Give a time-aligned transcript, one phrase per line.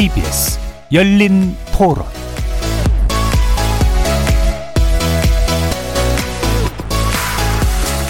[0.00, 0.58] KBS
[0.94, 2.06] 열린 토론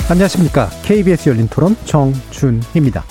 [0.09, 0.68] 안녕하십니까.
[0.85, 3.05] KBS 열린 토론 정준희입니다.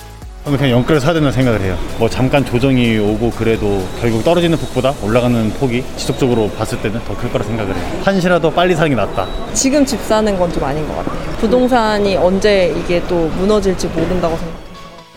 [0.43, 1.77] 저는 그냥 영끌을 사야 된다는 생각을 해요.
[1.97, 7.31] 뭐 잠깐 조정이 오고 그래도 결국 떨어지는 폭보다 올라가는 폭이 지속적으로 봤을 때는 더 클
[7.31, 8.01] 거라 생각을 해요.
[8.03, 9.27] 한시라도 빨리 사는 게 낫다.
[9.53, 11.19] 지금 집 사는 건 좀 아닌 것 같아요.
[11.37, 14.68] 부동산이 언제 이게 또 무너질지 모른다고 생각해요.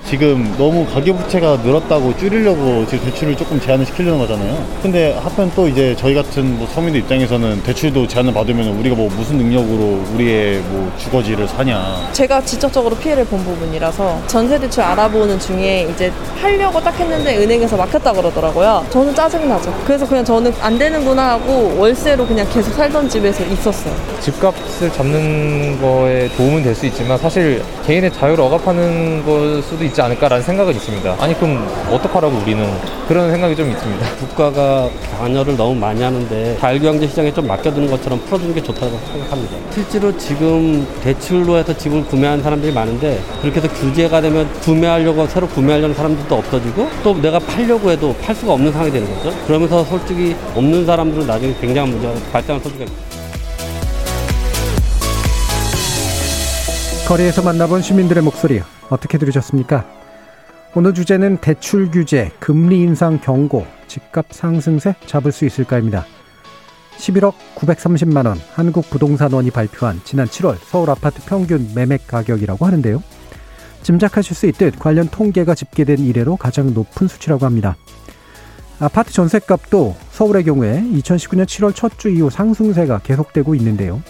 [0.07, 4.63] 지금 너무 가계 부채가 늘었다고 줄이려고 지금 대출을 조금 제한을 시키려는 거잖아요.
[4.83, 9.39] 근데 하편 또 이제 저희 같은 뭐 서민들 입장에서는 대출도 제한을 받으면 우리가 뭐 무슨
[9.39, 12.11] 능력으로 우리의 뭐 주거지를 사냐.
[12.13, 18.13] 제가 직접적으로 피해를 본 부분이라서 전세 대출 알아보는 중에 이제 하려고 딱 했는데 은행에서 막혔다
[18.13, 18.85] 그러더라고요.
[18.91, 19.73] 저는 짜증나죠.
[19.87, 23.95] 그래서 그냥 저는 안 되는구나 하고 월세로 그냥 계속 살던 집에서 있었어요.
[24.21, 30.43] 집값을 잡는 거에 도움은 될 수 있지만 사실 개인의 자유를 억압하는 걸 수도 있지 않을까라는
[30.43, 31.17] 생각은 있습니다.
[31.21, 32.67] 아니 그럼 어떡하라고 우리는
[33.09, 34.07] 그런 생각이 좀 있습니다.
[34.17, 39.57] 국가가 관여를 너무 많이 하는데 자율경제 시장에 좀 맡겨두는 것처럼 풀어주는 게 좋다고 생각합니다.
[39.73, 45.95] 실제로 지금 대출로 해서 집을 구매하는 사람들이 많은데 그렇게 해서 규제가 되면 구매하려고 새로 구매하려는
[45.95, 49.37] 사람들도 없어지고 또 내가 팔려고 해도 팔 수가 없는 상황이 되는 거죠.
[49.47, 53.12] 그러면서 솔직히 없는 사람들은 나중에 굉장한 문제가 발생할 소지가 있습니다.
[57.13, 59.85] 거리에서 만나본 시민들의 목소리 어떻게 들으셨습니까?
[60.75, 66.07] 오늘 주제는 대출 규제, 금리 인상 경고, 집값 상승세 잡을 수 있을까입니다.
[66.97, 73.03] 11억 930만 원 한국 부동산원이 발표한 지난 7월 서울 아파트 평균 매매 가격이라고 하는데요.
[73.83, 77.77] 짐작하실 수 있듯 관련 통계가 집계된 이래로 가장 높은 수치라고 합니다.
[78.81, 84.01] 아파트 전셋값도 서울의 경우에 2019년 7월 첫 주 이후 상승세가 계속되고 있는데요.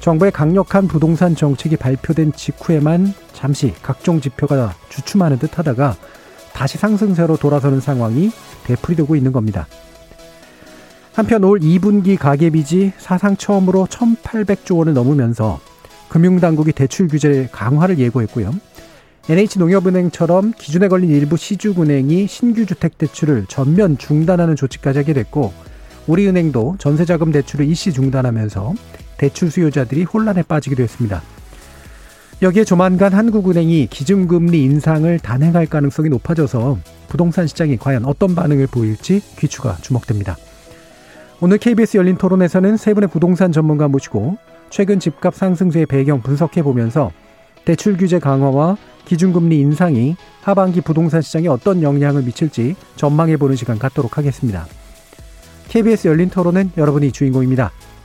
[0.00, 5.94] 정부의 강력한 부동산 정책이 발표된 직후에만 잠시 각종 지표가 주춤하는 듯 하다가
[6.54, 8.30] 다시 상승세로 돌아서는 상황이
[8.64, 9.66] 되풀이되고 있는 겁니다.
[11.14, 15.60] 한편 올 2분기 가계빚이 사상 처음으로 1,800조 원을 넘으면서
[16.08, 18.52] 금융당국이 대출 규제 강화를 예고했고요.
[19.28, 25.52] NH농협은행처럼 기준에 걸린 일부 시중은행이 신규 주택 대출을 전면 중단하는 조치까지 하게 됐고
[26.06, 28.74] 우리은행도 전세자금 대출을 일시 중단하면서
[29.20, 31.22] 대출 수요자들이 혼란에 빠지기도 했습니다.
[32.40, 39.76] 여기에 조만간 한국은행이 기준금리 인상을 단행할 가능성이 높아져서 부동산 시장이 과연 어떤 반응을 보일지 귀추가
[39.82, 40.38] 주목됩니다.
[41.42, 44.38] 오늘 KBS 열린 토론에서는 세 분의 부동산 전문가 모시고
[44.70, 47.12] 최근 집값 상승세의 배경 분석해 보면서
[47.66, 54.16] 대출 규제 강화와 기준금리 인상이 하반기 부동산 시장에 어떤 영향을 미칠지 전망해 보는 시간 갖도록
[54.16, 54.66] 하겠습니다.
[55.68, 57.70] KBS 열린 토론은 여러분이 주인공입니다.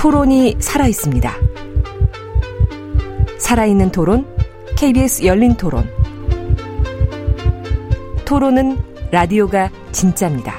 [0.00, 1.30] 토론이 살아 있습니다.
[3.38, 4.26] 살아있는 토론,
[4.78, 5.86] KBS 열린 토론.
[8.24, 8.78] 토론은
[9.10, 10.54] 라디오가 진짜입니다.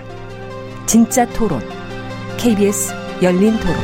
[0.85, 1.59] 진짜 토론,
[2.37, 2.93] KBS
[3.23, 3.75] 열린 토론.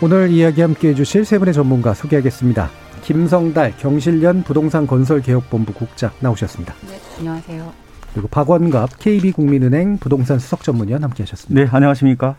[0.00, 2.70] 오늘 이야기 함께 해주실 세 분의 전문가 소개하겠습니다.
[3.02, 6.74] 김성달 경실련 부동산 건설개혁본부 국장 나오셨습니다.
[6.88, 7.89] 네, 안녕하세요.
[8.12, 11.62] 그리고 박원갑 KB국민은행 부동산 수석 전문위원 함께하셨습니다.
[11.64, 12.36] 네, 안녕하십니까?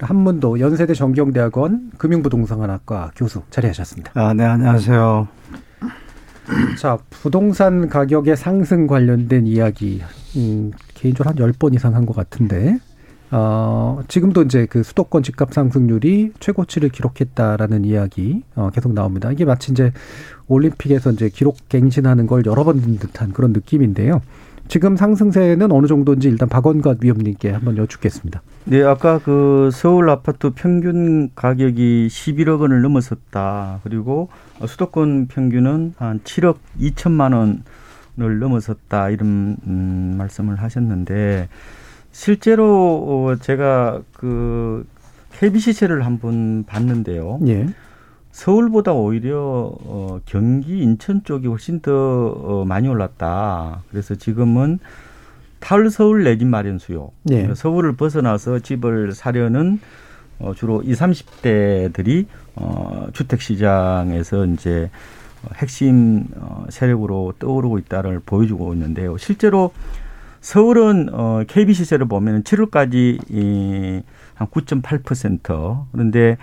[0.00, 4.10] 한문도 연세대 정경대학원 금융부동산학과 교수 자리하셨습니다.
[4.14, 5.28] 아, 네, 안녕하세요.
[6.78, 10.02] 자, 부동산 가격의 상승 관련된 이야기,
[10.36, 12.78] 음, 개인적으로 한 열 번 이상 한 것 같은데,
[13.30, 19.30] 어, 지금도 이제 그 수도권 집값 상승률이 최고치를 기록했다라는 이야기, 어, 계속 나옵니다.
[19.30, 19.92] 이게 마치 이제
[20.48, 24.20] 올림픽에서 이제 기록 갱신하는 걸 여러 번 듣는 듯한 그런 느낌인데요.
[24.68, 28.42] 지금 상승세는 어느 정도인지 일단 박원갑 위원님께 한번 여쭙겠습니다.
[28.64, 33.80] 네, 아까 그 서울 아파트 평균 가격이 11억 원을 넘어섰다.
[33.82, 34.28] 그리고
[34.66, 37.34] 수도권 평균은 한 7억 2천만
[38.16, 39.10] 원을 넘어섰다.
[39.10, 41.48] 이런 음, 말씀을 하셨는데
[42.12, 44.86] 실제로 제가 그
[45.32, 47.40] KBC세를 한번 봤는데요.
[47.46, 47.66] 예.
[48.32, 53.82] 서울보다 오히려 어, 경기 인천 쪽이 훨씬 더 어, 많이 올랐다.
[53.90, 54.78] 그래서 지금은
[55.60, 57.12] 탈서울 내집 마련 수요.
[57.30, 57.54] 예.
[57.54, 59.78] 서울을 벗어나서 집을 사려는
[60.40, 62.26] 어, 주로 20, 30대들이
[62.56, 64.90] 어, 주택 시장에서 이제
[65.54, 69.16] 핵심 어, 세력으로 떠오르고 있다를 보여주고 있는데요.
[69.18, 69.72] 실제로
[70.40, 74.02] 서울은 어, KB 시세를 보면 7월까지 이,
[74.38, 76.36] 한9.8% 그런데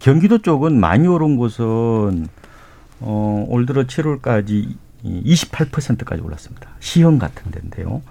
[0.00, 2.26] 경기도 쪽은 많이 오른 곳은
[3.00, 4.74] 어, 올 들어 7월까지
[5.04, 6.70] 28%까지 올랐습니다.
[6.80, 8.02] 시흥 같은 데인데요.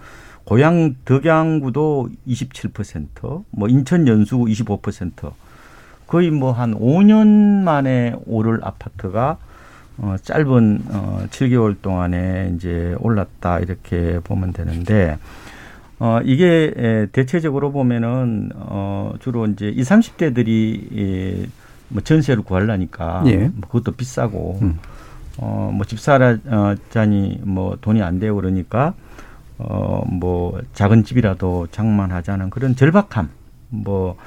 [0.44, 5.32] 고향 덕양구도 27%, 뭐 인천 연수 25%,
[6.08, 7.28] 거의 뭐 한 5년
[7.64, 9.38] 만에 오를 아파트가
[9.98, 15.18] 어, 짧은 어, 7개월 동안에 이제 올랐다 이렇게 보면 되는데
[16.00, 21.48] 어, 이게 에, 대체적으로 보면은 어, 주로 이제 20, 30대들이 예,
[21.90, 23.50] 뭐 전세를 구하려니까 예.
[23.54, 24.80] 뭐 그것도 비싸고 음.
[25.38, 28.94] 어, 뭐 집사라자니 뭐 돈이 안 되고 그러니까
[29.58, 33.30] 어, 뭐 작은 집이라도 장만하자는 그런 절박함
[33.70, 34.18] 뭐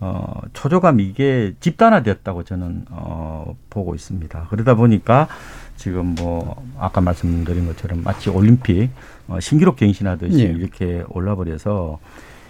[0.00, 4.46] 어, 초조감 이게 집단화되었다고 저는 어, 보고 있습니다.
[4.48, 5.28] 그러다 보니까
[5.76, 8.90] 지금 뭐 아까 말씀드린 것처럼 마치 올림픽
[9.28, 10.44] 어, 신기록 갱신하듯이 예.
[10.44, 11.98] 이렇게 올라버려서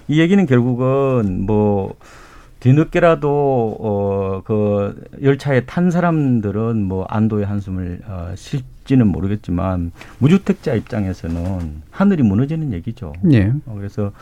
[0.08, 1.94] 이 얘기는 결국은 뭐
[2.60, 12.22] 뒤늦게라도 어 그 열차에 탄 사람들은 뭐 안도의 한숨을 어, 쉴지는 모르겠지만 무주택자 입장에서는 하늘이
[12.22, 13.12] 무너지는 얘기죠.
[13.32, 13.52] 예.
[13.66, 14.12] 어, 그래서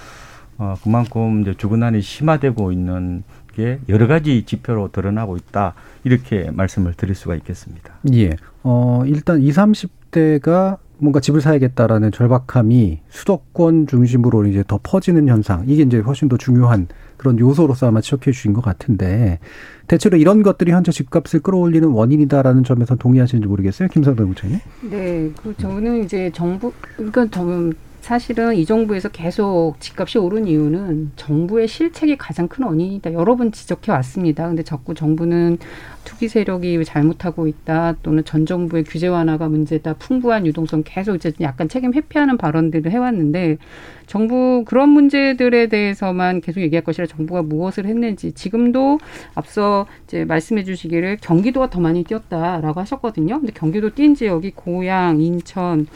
[0.56, 3.23] 어, 그만큼 이제 주거난이 심화되고 있는
[3.55, 5.75] 게 여러 가지 지표로 드러나고 있다
[6.05, 7.94] 이렇게 말씀을 드릴 수가 있겠습니다.
[8.12, 8.37] 예.
[8.62, 15.64] 어, 일단 20, 30대가 뭔가 집을 사야겠다라는 절박함이 수도권 중심으로 이제 더 퍼지는 현상.
[15.66, 19.38] 이게 이제 훨씬 더 중요한 그런 요소로서 아마 지적해 주신 것 같은데
[19.86, 23.88] 대체로 이런 것들이 현재 집값을 끌어올리는 원인이다라는 점에서 동의하시는지 모르겠어요.
[23.88, 24.58] 김성대 부장님.
[24.90, 31.68] 네, 그 저는 이제 정부 그러니까 좀 사실은 이 정부에서 계속 집값이 오른 이유는 정부의
[31.68, 33.12] 실책이 가장 큰 원인이다.
[33.12, 34.46] 여러 번 지적해 왔습니다.
[34.48, 35.58] 근데 자꾸 정부는
[36.04, 37.96] 투기 세력이 잘못하고 있다.
[38.02, 39.94] 또는 전 정부의 규제 완화가 문제다.
[39.94, 43.58] 풍부한 유동성 계속 이제 약간 책임 회피하는 발언들을 해왔는데
[44.06, 49.00] 정부 그런 문제들에 대해서만 계속 얘기할 것이라 정부가 무엇을 했는지 지금도
[49.34, 53.38] 앞서 이제 말씀해 주시기를 경기도가 더 많이 뛰었다라고 하셨거든요.
[53.40, 55.86] 근데 경기도 뛴 지역이 고양, 인천,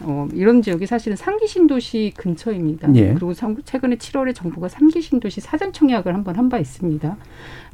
[0.00, 2.94] 어, 이런 지역이 사실은 상기 신도시 근처입니다.
[2.96, 3.08] 예.
[3.14, 7.16] 그리고 상- 최근에 7월에 정부가 상기 신도시 사전 청약을 한번 한 바 있습니다.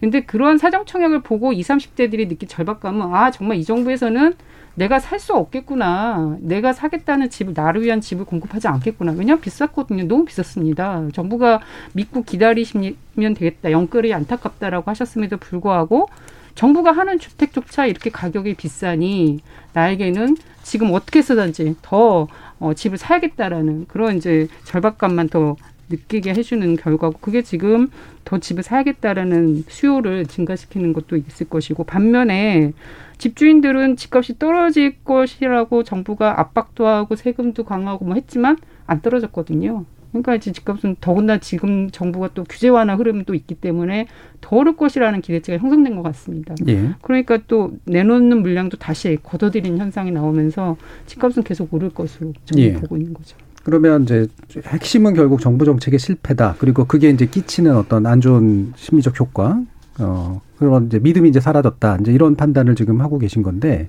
[0.00, 1.67] 근데 그런 사전 청약을 보고 20,
[1.97, 4.35] 30대들이 느낀 절박감은 아 정말 이 정부에서는
[4.75, 6.37] 내가 살 수 없겠구나.
[6.41, 9.12] 내가 사겠다는 집을 나를 위한 집을 공급하지 않겠구나.
[9.12, 10.05] 왜냐하면 비쌌거든요.
[10.06, 11.09] 너무 비쌌습니다.
[11.12, 11.61] 정부가
[11.94, 12.94] 믿고 기다리시면
[13.35, 13.73] 되겠다.
[13.73, 16.09] 영끌이 안타깝다라고 하셨음에도 불구하고
[16.58, 19.38] 정부가 하는 주택조차 이렇게 가격이 비싸니
[19.75, 22.26] 나에게는 지금 어떻게 쓰든지 더
[22.58, 25.55] 어, 집을 사야겠다라는 그런 이제 절박감만 더
[25.88, 27.93] 느끼게 해주는 결과고 그게 지금
[28.25, 32.72] 더 집을 사야겠다라는 수요를 증가시키는 것도 있을 것이고 반면에
[33.19, 39.84] 집주인들은 집값이 떨어질 것이라고 정부가 압박도 하고 세금도 강화하고 뭐 했지만 안 떨어졌거든요.
[40.10, 44.06] 그러니까 집값은 더군다나 지금 정부가 또 규제 완화 흐름도 있기 때문에
[44.40, 46.55] 더 오를 것이라는 기대치가 형성된 것 같습니다.
[46.69, 46.90] 예.
[47.02, 50.76] 그러니까 또 내놓는 물량도 다시 걷어들이는 현상이 나오면서
[51.06, 52.72] 집값은 계속 오를 것으로 저는 예.
[52.75, 53.37] 보고 있는 거죠.
[53.64, 54.26] 그러면 이제
[54.64, 56.56] 핵심은 결국 정부 정책의 실패다.
[56.59, 59.61] 그리고 그게 이제 끼치는 어떤 안 좋은 심리적 효과,
[59.99, 61.99] 어, 그런 이제 믿음이 이제 사라졌다.
[62.00, 63.88] 이제 이런 판단을 지금 하고 계신 건데,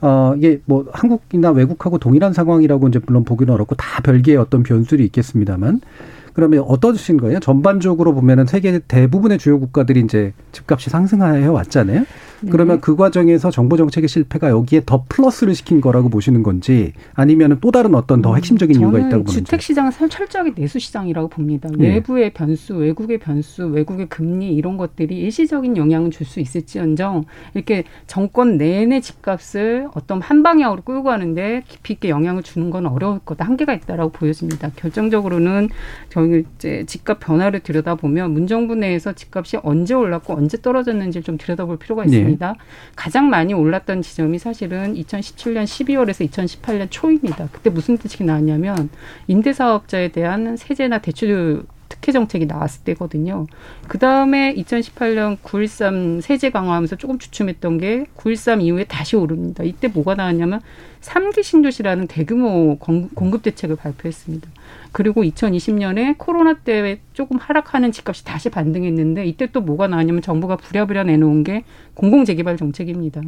[0.00, 5.04] 어, 이게 뭐 한국이나 외국하고 동일한 상황이라고 이제 물론 보기는 어렵고 다 별개의 어떤 변수들이
[5.06, 5.80] 있겠습니다만,
[6.32, 7.40] 그러면 어떠신 거예요?
[7.40, 12.04] 전반적으로 보면은 세계 대부분의 주요 국가들이 이제 집값이 상승해 왔잖아요.
[12.50, 17.70] 그러면 그 과정에서 정부 정책의 실패가 여기에 더 플러스를 시킨 거라고 보시는 건지 아니면 또
[17.70, 19.44] 다른 어떤 더 핵심적인 이유가 저는 있다고 보는지.
[19.44, 21.68] 주택 시장은 철저하게 내수 시장이라고 봅니다.
[21.80, 21.88] 예.
[21.88, 28.58] 외부의 변수, 외국의 변수, 외국의 금리 이런 것들이 일시적인 영향을 줄 수 있을지언정 이렇게 정권
[28.58, 33.72] 내내 집값을 어떤 한 방향으로 끌고 가는데 깊이 있게 영향을 주는 건 어려울 거다 한계가
[33.74, 34.70] 있다라고 보여집니다.
[34.76, 35.70] 결정적으로는
[36.10, 41.78] 저희 이제 집값 변화를 들여다 보면 문정부 내에서 집값이 언제 올랐고 언제 떨어졌는지 좀 들여다볼
[41.78, 42.10] 필요가 네.
[42.28, 42.54] 있습니다.
[42.96, 47.48] 가장 많이 올랐던 지점이 사실은 2017년 12월에서 2018년 초입니다.
[47.52, 48.90] 그때 무슨 뜻이 나왔냐면
[49.26, 53.46] 임대사업자에 대한 세제나 대출 특혜 정책이 나왔을 때거든요.
[53.88, 59.64] 그 다음에 2018년 9.13 세제 강화하면서 조금 주춤했던 게 9.13 이후에 다시 오릅니다.
[59.64, 60.60] 이때 뭐가 나왔냐면
[61.00, 64.48] 삼기 신도시라는 대규모 공- 공급 대책을 발표했습니다.
[64.92, 71.04] 그리고 2020년에 코로나 때 조금 하락하는 집값이 다시 반등했는데 이때 또 뭐가 나왔냐면 정부가 부랴부랴
[71.04, 71.64] 내놓은 게
[71.94, 73.20] 공공 재개발 정책입니다.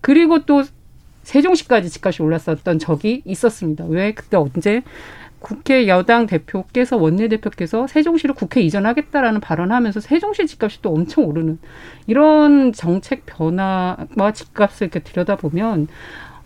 [0.00, 0.62] 그리고 또
[1.22, 3.84] 세종시까지 집값이 올랐었던 적이 있었습니다.
[3.86, 4.82] 왜 그때 언제
[5.38, 11.58] 국회 여당 대표께서 원내대표께서 세종시를 국회 이전하겠다라는 발언하면서 세종시 집값이 또 엄청 오르는
[12.06, 15.88] 이런 정책 변화와 집값을 이렇게 들여다보면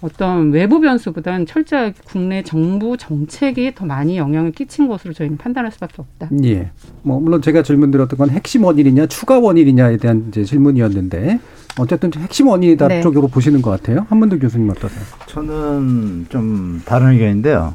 [0.00, 5.96] 어떤 외부 변수보다는 철저하게 국내 정부 정책이 더 많이 영향을 끼친 것으로 저희는 판단할 수밖에
[5.98, 6.30] 없다.
[6.44, 6.70] 예.
[7.02, 11.40] 뭐 물론 제가 질문 드렸던 건 핵심 원인이냐 추가 원인이냐에 대한 이제 질문이었는데
[11.78, 13.00] 어쨌든 핵심 원인이다 네.
[13.02, 14.06] 쪽으로 보시는 것 같아요.
[14.08, 15.04] 한문도 교수님 어떠세요?
[15.26, 17.74] 저는 좀 다른 의견인데요.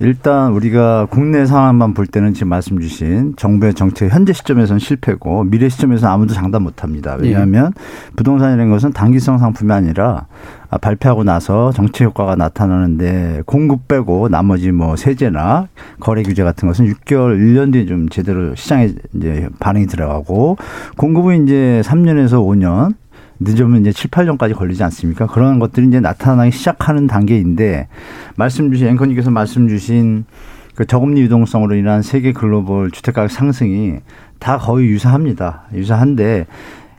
[0.00, 5.68] 일단 우리가 국내 상황만 볼 때는 지금 말씀 주신 정부의 정책 현재 시점에서는 실패고 미래
[5.68, 7.16] 시점에서는 아무도 장담 못 합니다.
[7.18, 7.72] 왜냐하면
[8.16, 10.26] 부동산이라는 것은 단기성 상품이 아니라
[10.68, 15.68] 아, 발표하고 나서 정책 효과가 나타나는데 공급 빼고 나머지 뭐 세제나
[16.00, 20.56] 거래 규제 같은 것은 6개월, 1년 뒤에 좀 제대로 시장에 이제 반응이 들어가고
[20.96, 22.94] 공급은 이제 3년에서 5년
[23.40, 25.26] 늦으면 이제 7, 8년까지 걸리지 않습니까?
[25.26, 27.88] 그런 것들이 이제 나타나기 시작하는 단계인데
[28.36, 30.24] 말씀 주신 앵커님께서 말씀 주신
[30.74, 33.96] 그 저금리 유동성으로 인한 세계 글로벌 주택가격 상승이
[34.38, 35.64] 다 거의 유사합니다.
[35.72, 36.46] 유사한데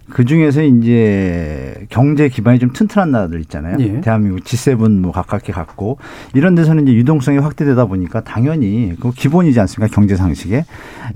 [0.09, 3.75] 그 중에서 이제 경제 기반이 좀 튼튼한 나라들 있잖아요.
[3.79, 4.01] 예.
[4.01, 5.97] 대한민국 G7 뭐 가깝게 갔고
[6.33, 9.93] 이런 데서는 이제 유동성이 확대되다 보니까 당연히 그 기본이지 않습니까?
[9.93, 10.65] 경제 상식에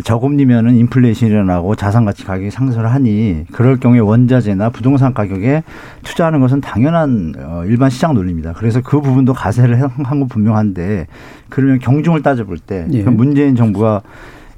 [0.03, 5.63] 저금리면은 인플레이션이 일어나고 자산 가치 가격이 상승을 하니 그럴 경우에 원자재나 부동산 가격에
[6.03, 8.53] 투자하는 것은 당연한 어, 일반 시장 논리입니다.
[8.53, 11.07] 그래서 그 부분도 가세를 한 건 분명한데
[11.49, 13.03] 그러면 경중을 따져볼 때 예.
[13.03, 14.01] 문재인 정부가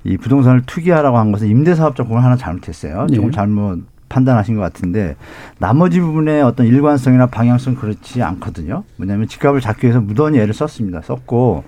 [0.04, 3.06] 이 부동산을 투기하라고 한 것은 임대사업자 부분 하나 잘못했어요.
[3.14, 3.32] 조금 예.
[3.32, 3.84] 잘못
[4.18, 5.16] 판단하신 것 같은데
[5.58, 8.84] 나머지 부분의 어떤 일관성이나 방향성 그렇지 않거든요.
[8.98, 11.02] 뭐냐면 집값을 잡기 위해서 무던히 애를 썼습니다.
[11.02, 11.64] 썼고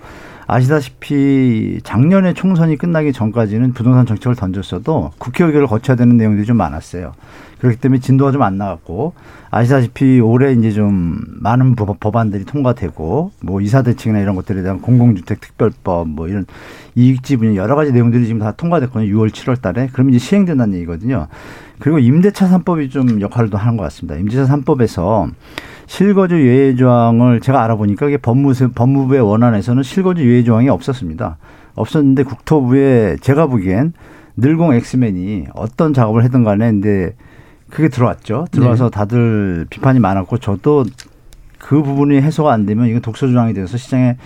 [0.48, 7.12] 아시다시피 작년에 총선이 끝나기 전까지는 부동산 정책을 던졌어도 국회 의결을 거쳐야 되는 내용들이 좀 많았어요.
[7.58, 9.14] 그렇기 때문에 진도가 좀 안 나갔고
[9.50, 15.40] 아시다시피 올해 이제 좀 많은 법- 법안들이 통과되고 뭐 이사 대책이나 이런 것들에 대한 공공주택
[15.40, 16.46] 특별법 뭐 이런
[16.94, 19.10] 이익지 분야 여러 가지 내용들이 지금 다 통과됐거든요.
[19.16, 21.26] 6월 7월 달에 그러면 이제 시행된다는 얘기거든요.
[21.78, 24.18] 그리고 임대차 3법이 좀 역할을 또 하는 것 같습니다.
[24.18, 25.30] 임대차 3법에서
[25.86, 31.38] 실거주 예외 조항을 제가 알아보니까 이게 법무부 법무부의 원안에서는 실거주 예외 조항이 없었습니다.
[31.74, 33.92] 없었는데 국토부에 제가 보기엔
[34.36, 37.14] 늘공 엑스맨이 어떤 작업을 했든 간에 근데
[37.70, 38.46] 그게 들어왔죠.
[38.50, 40.84] 들어와서 다들 비판이 많았고 저도
[41.58, 44.16] 그 부분이 해소가 안 되면 이건 독소 조항이 돼서 시장에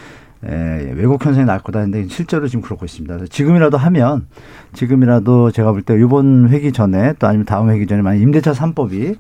[0.47, 3.27] 에, 왜곡 현상이 날 거다 했는데 실제로 지금 그렇고 있습니다.
[3.27, 4.27] 지금이라도 하면
[4.73, 9.17] 지금이라도 제가 볼 때 이번 회기 전에 또 아니면 다음 회기 전에 만약 임대차 3법이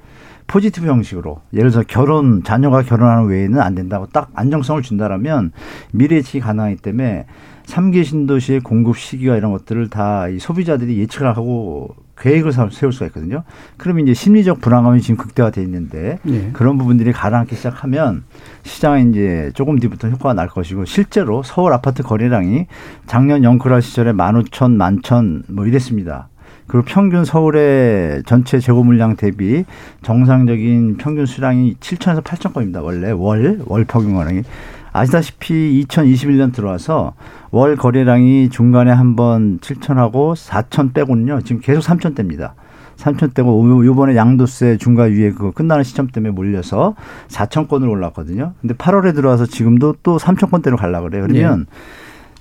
[0.46, 5.52] 포지티브 형식으로 예를 들어서 결혼 자녀가 결혼하는 외에는 안 된다고 딱 안정성을 준다라면
[5.92, 7.26] 미래 예측이 가능하기 때문에
[7.66, 13.06] 삼기 신도시의 공급 시기와 이런 것들을 다 이 소비자들이 예측을 하고 계획을 사- 세울 수가
[13.06, 13.42] 있거든요.
[13.76, 16.50] 그러면 이제 심리적 불안감이 지금 극대화돼 있는데 예.
[16.52, 18.24] 그런 부분들이 가라앉기 시작하면
[18.62, 22.66] 시장에 이제 조금 뒤부터 효과가 날 것이고 실제로 서울 아파트 거래량이
[23.06, 26.28] 작년 영크라 시절에 만 오천, 만천 뭐 이랬습니다.
[26.66, 29.64] 그리고 평균 서울의 전체 재고 물량 대비
[30.02, 32.80] 정상적인 평균 수량이 7천에서 8천 건입니다.
[32.82, 34.42] 원래 월, 월 평균 거량이.
[34.92, 37.14] 아시다시피 2021년 들어와서
[37.50, 41.42] 월 거래량이 중간에 한번 7천하고 4천 빼고는요.
[41.42, 42.54] 지금 계속 3천 대입니다.
[42.96, 46.94] 3천 대고 요번에 양도세 중과 유예 그거 끝나는 시점 때문에 몰려서
[47.28, 48.52] 4천 건으로 올랐거든요.
[48.60, 51.26] 근데 8월에 들어와서 지금도 또 3천 건대로 가려고 그래요.
[51.26, 51.66] 그러면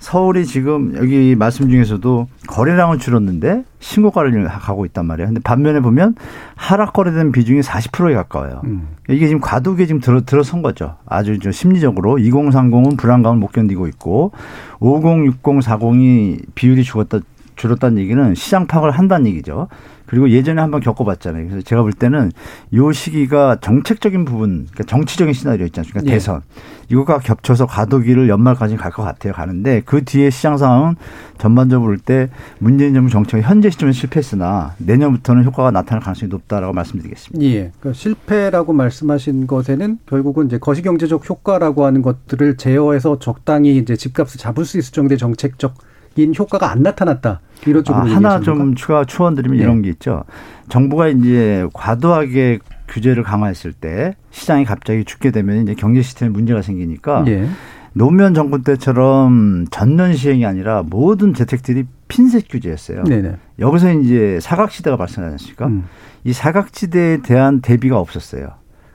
[0.00, 5.28] 서울이 지금 여기 말씀 중에서도 거래량은 줄었는데 신고가를 가고 있단 말이에요.
[5.28, 6.14] 근데 반면에 보면
[6.56, 8.62] 하락 거래된 비중이 40%에 가까워요.
[8.64, 8.88] 음.
[9.10, 10.96] 이게 지금 과도기에 지금 들어, 들어선 거죠.
[11.04, 14.32] 아주 저 심리적으로 2030은 불안감을 못 견디고 있고
[14.80, 17.18] 50, 60, 40이 비율이 죽었다,
[17.56, 19.68] 줄었다는 얘기는 시장 파악을 한다는 얘기죠.
[20.10, 21.46] 그리고 예전에 한번 겪어봤잖아요.
[21.46, 22.32] 그래서 제가 볼 때는
[22.74, 26.02] 요 시기가 정책적인 부분, 그러니까 정치적인 시나리오 있지 않습니까?
[26.04, 26.14] 예.
[26.14, 26.42] 대선.
[26.88, 29.32] 이거가 겹쳐서 과도기를 연말까지 갈 것 같아요.
[29.32, 30.96] 가는데 그 뒤에 시장 상황은
[31.38, 37.46] 전반적으로 볼 때 문재인 정부 정책이 현재 시점에 실패했으나 내년부터는 효과가 나타날 가능성이 높다라고 말씀드리겠습니다.
[37.46, 37.70] 예.
[37.78, 44.64] 그 실패라고 말씀하신 것에는 결국은 이제 거시경제적 효과라고 하는 것들을 제어해서 적당히 이제 집값을 잡을
[44.64, 45.74] 수 있을 정도의 정책적
[46.16, 47.40] 인 효과가 안 나타났다.
[47.66, 48.44] 이런 아, 쪽으로 하나 얘기하십니까?
[48.44, 49.62] 좀 추가 추원드리면 네.
[49.62, 50.24] 이런 게 있죠.
[50.68, 57.24] 정부가 이제 과도하게 규제를 강화했을 때 시장이 갑자기 죽게 되면 이제 경제 시스템에 문제가 생기니까
[57.28, 57.48] 예.
[57.92, 63.04] 노무현 정권 때처럼 전면 시행이 아니라 모든 대책들이 핀셋 규제였어요.
[63.04, 63.36] 네네.
[63.58, 65.66] 여기서 이제 사각지대가 발생하지 않습니까?
[65.66, 65.84] 음.
[66.24, 68.48] 이 사각지대에 대한 대비가 없었어요.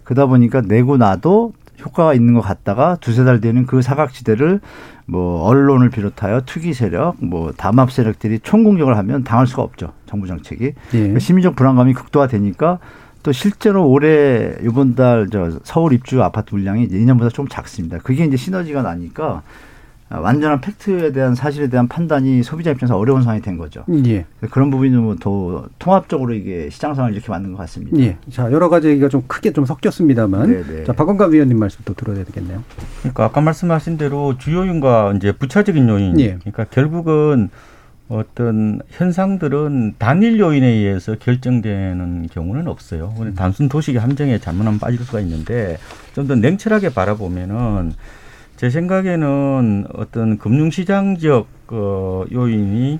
[0.03, 1.53] 그러다 보니까 내고 나도
[1.83, 4.61] 효과가 있는 것 같다가 두세 달 뒤에는 그 사각지대를
[5.07, 9.91] 뭐 언론을 비롯하여 투기 세력, 뭐 담합 세력들이 총공격을 하면 당할 수가 없죠.
[10.07, 10.73] 정부 정책이.
[10.93, 11.19] 예.
[11.19, 12.79] 심리적 불안감이 극도화되니까
[13.23, 17.97] 또 실제로 올해 이번 달 저 서울 입주 아파트 물량이 예년보다 좀 작습니다.
[17.99, 19.41] 그게 이제 시너지가 나니까
[20.09, 23.83] 완전한 팩트에 대한 사실에 대한 판단이 소비자 입장에서 어려운 상황이 된 거죠.
[24.05, 24.25] 예.
[24.51, 27.97] 그런 부분이 좀더 통합적으로 이게 시장 상황을 이렇게 만든 것 같습니다.
[27.99, 28.17] 예.
[28.29, 30.63] 자, 여러 가지 얘기가 좀 크게 좀 섞였습니다만.
[30.63, 30.83] 네네.
[30.83, 32.63] 자, 박원갑 위원님 말씀 또 들어야 되겠네요.
[32.99, 36.19] 그러니까 아까 말씀하신 대로 주요 요인과 이제 부차적인 요인.
[36.19, 36.35] 예.
[36.37, 37.49] 그러니까 결국은
[38.07, 43.13] 어떤 현상들은 단일 요인에 의해서 결정되는 경우는 없어요.
[43.35, 45.79] 단순 도식의 함정에 잘못하면 빠질 수가 있는데
[46.13, 47.93] 좀 더 냉철하게 바라보면은
[48.57, 52.99] 제 생각에는 어떤 금융시장적 어, 요인이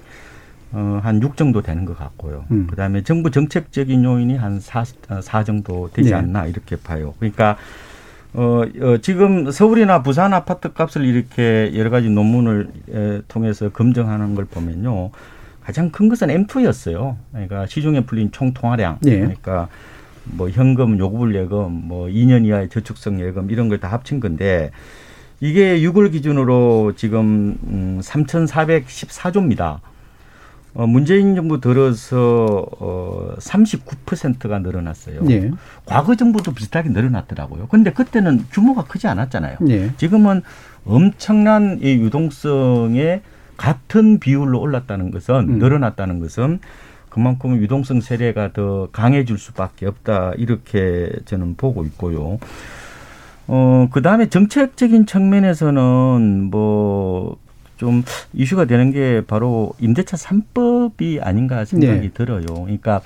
[0.74, 2.46] 어, 한6 정도 되는 것 같고요.
[2.52, 2.68] 음.
[2.70, 4.84] 그 다음에 정부 정책적인 요인이 한 4,
[5.22, 6.16] 4 정도 되지 네.
[6.16, 7.14] 않나 이렇게 봐요.
[7.20, 7.58] 그러니까
[8.34, 14.44] 어, 어, 지금 서울이나 부산 아파트 값을 이렇게 여러 가지 논문을 에, 통해서 검증하는 걸
[14.44, 15.12] 보면요.
[15.64, 17.16] 가장 큰 것은 M2였어요.
[17.32, 19.00] 그러니까 시중에 풀린 총 통화량.
[19.06, 19.20] 예.
[19.20, 19.70] 그러니까
[20.26, 24.72] 뭐 현금, 요구불 예금, 뭐 2년 이하의 저축성 예금 이런 걸 다 합친 건데
[25.40, 29.80] 이게 6월 기준으로 지금 음, 3,414조입니다.
[30.76, 35.22] 어, 문재인 정부 들어서 어, 39%가 늘어났어요.
[35.30, 35.52] 예.
[35.86, 37.68] 과거 정부도 비슷하게 늘어났더라고요.
[37.68, 39.58] 근데 그때는 규모가 크지 않았잖아요.
[39.70, 39.92] 예.
[39.96, 40.42] 지금은
[40.86, 43.22] 엄청난 이 유동성에
[43.56, 45.60] 같은 비율로 올랐다는 것은 음.
[45.60, 46.60] 늘어났다는 것은
[47.10, 52.38] 그만큼 유동성 세례가 더 강해질 수밖에 없다 이렇게 저는 보고 있고요.
[53.48, 57.38] 어, 그 다음에 정책적인 측면에서는 뭐,
[57.78, 62.10] 좀 이슈가 되는 게 바로 임대차 삼법이 아닌가 생각이 네.
[62.14, 62.46] 들어요.
[62.46, 63.02] 그러니까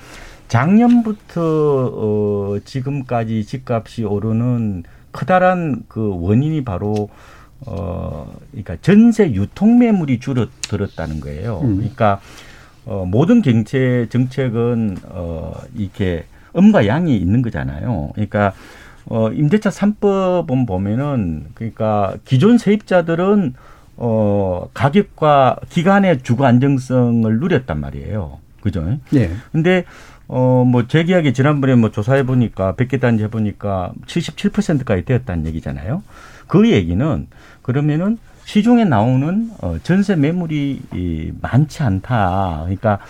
[0.48, 7.08] 작년부터 어, 지금까지 집값이 오르는 커다란 그 원인이 바로
[7.66, 11.60] 어, 그러니까 전세 유통 매물이 줄어들었다는 거예요.
[11.62, 11.76] 음.
[11.76, 12.20] 그러니까
[12.86, 16.24] 어, 모든 경제 정책은 어, 이렇게
[16.56, 18.10] 음과 양이 있는 거잖아요.
[18.14, 18.52] 그러니까
[19.10, 23.54] 어, 임대차 삼법은 보면은 그러니까 기존 세입자들은
[23.96, 28.38] 어, 가격과 기간의 주거 안정성을 누렸단 말이에요.
[28.62, 28.98] 그죠?
[29.14, 29.30] 예.
[29.52, 29.84] 근데
[30.32, 36.04] 어, 뭐, 제 기억에 지난번에 뭐 조사해 보니까, 100개 단지 해 보니까 77%까지 되었다는 얘기잖아요.
[36.46, 37.26] 그 얘기는
[37.62, 42.60] 그러면은 시중에 나오는 어, 전세 매물이 이, 많지 않다.
[42.62, 43.00] 그러니까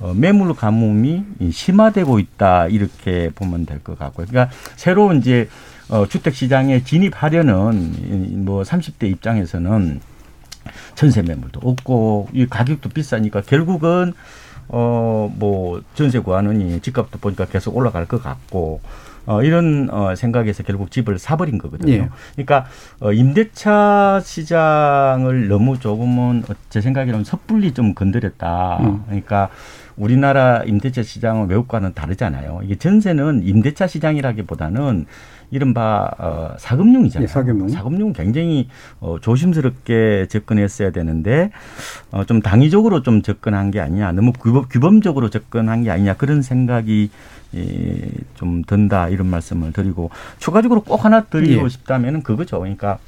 [0.00, 2.66] 어, 매물 가뭄이 이, 심화되고 있다.
[2.68, 4.26] 이렇게 보면 될 것 같고요.
[4.28, 5.48] 그러니까 새로 이제
[5.88, 10.00] 어, 주택 시장에 진입하려는 이, 뭐 30대 입장에서는
[10.96, 14.12] 전세 매물도 없고 이 가격도 비싸니까 결국은
[14.68, 18.80] 어 뭐 전세 구하느니 집값도 보니까 계속 올라갈 것 같고
[19.26, 21.92] 어 이런 어 생각에서 결국 집을 사버린 거거든요.
[21.92, 22.08] 예.
[22.34, 22.66] 그러니까
[23.00, 28.78] 어 임대차 시장을 너무 조금은 어, 제 생각에는 섣불리 좀 건드렸다.
[28.80, 29.02] 음.
[29.06, 29.50] 그러니까
[29.96, 32.60] 우리나라 임대차 시장은 외국과는 다르잖아요.
[32.64, 35.06] 이게 전세는 임대차 시장이라기보다는
[35.50, 37.24] 이른바 어, 사금융이잖아요.
[37.24, 37.68] 예, 사금융.
[37.68, 38.68] 사금융은 굉장히
[39.00, 41.50] 어, 조심스럽게 접근했어야 되는데
[42.10, 47.10] 어, 좀 당위적으로 좀 접근한 게 아니냐, 너무 규범, 규범적으로 접근한 게 아니냐 그런 생각이
[47.45, 47.45] 이,
[48.34, 51.68] 좀 든다 이런 말씀을 드리고 추가적으로 꼭 하나 드리고 예.
[51.68, 52.58] 싶다면은 그거죠.
[52.58, 52.98] 그러니까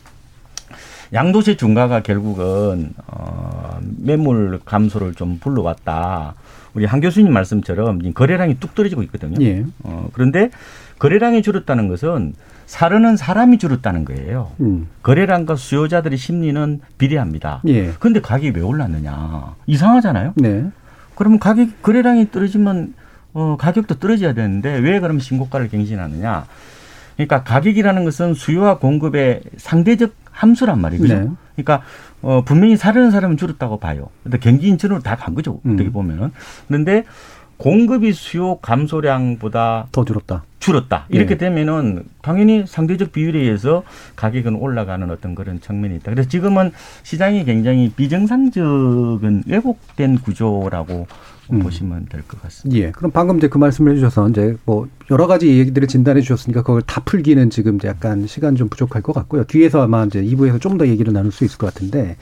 [1.13, 6.35] 양도세 중과가 결국은 어, 매물 감소를 좀 불러왔다.
[6.75, 9.43] 우리 한 교수님 말씀처럼 이 거래량이 뚝 떨어지고 있거든요.
[9.45, 9.65] 예.
[9.83, 10.51] 어, 그런데
[10.99, 12.35] 거래량이 줄었다는 것은
[12.67, 14.53] 사르는 사람이 줄었다는 거예요.
[14.61, 14.89] 음.
[15.03, 17.63] 거래량과 수요자들의 심리는 비례합니다.
[17.67, 17.93] 예.
[17.99, 19.55] 근데 가격이 왜 올랐느냐?
[19.67, 20.35] 이상하잖아요.
[20.37, 20.67] 네.
[21.15, 22.93] 그러면 가격 거래량이 떨어지면
[23.35, 26.47] 어, 가격도 떨어져야 되는데 왜 그럼 신고가를 갱신하느냐?
[27.17, 31.07] 그러니까 가격이라는 것은 수요와 공급의 상대적 함수란 말이죠.
[31.07, 31.29] 네.
[31.57, 31.83] 그러니까
[32.23, 34.09] 어, 분명히 사려는 사람은 줄었다고 봐요.
[34.23, 35.61] 근데 경기 인천으로 다 간 거죠.
[35.67, 35.75] 음.
[35.75, 36.31] 어떻게 보면은.
[36.69, 37.05] 그런데
[37.57, 40.45] 공급이 수요 감소량보다 더 줄었다.
[40.61, 41.07] 줄었다.
[41.09, 41.39] 이렇게 네.
[41.39, 43.83] 되면은 당연히 상대적 비율에 의해서
[44.15, 46.13] 가격은 올라가는 어떤 그런 측면이 있다.
[46.13, 46.71] 그래서 지금은
[47.03, 51.09] 시장이 굉장히 비정상적인 왜곡된 구조라고
[51.57, 51.61] 음.
[51.61, 52.79] 보시면 될 것 같습니다.
[52.87, 52.91] 예.
[52.93, 57.01] 그럼 방금 이제 그 말씀을 해주셔서 이제 뭐 여러 가지 얘기들을 진단해 주셨으니까 그걸 다
[57.05, 59.45] 풀기는 지금 이제 약간 시간 좀 부족할 것 같고요.
[59.45, 62.17] 뒤에서 아마 이제 2부에서 좀 더 얘기를 나눌 수 있을 것 같은데,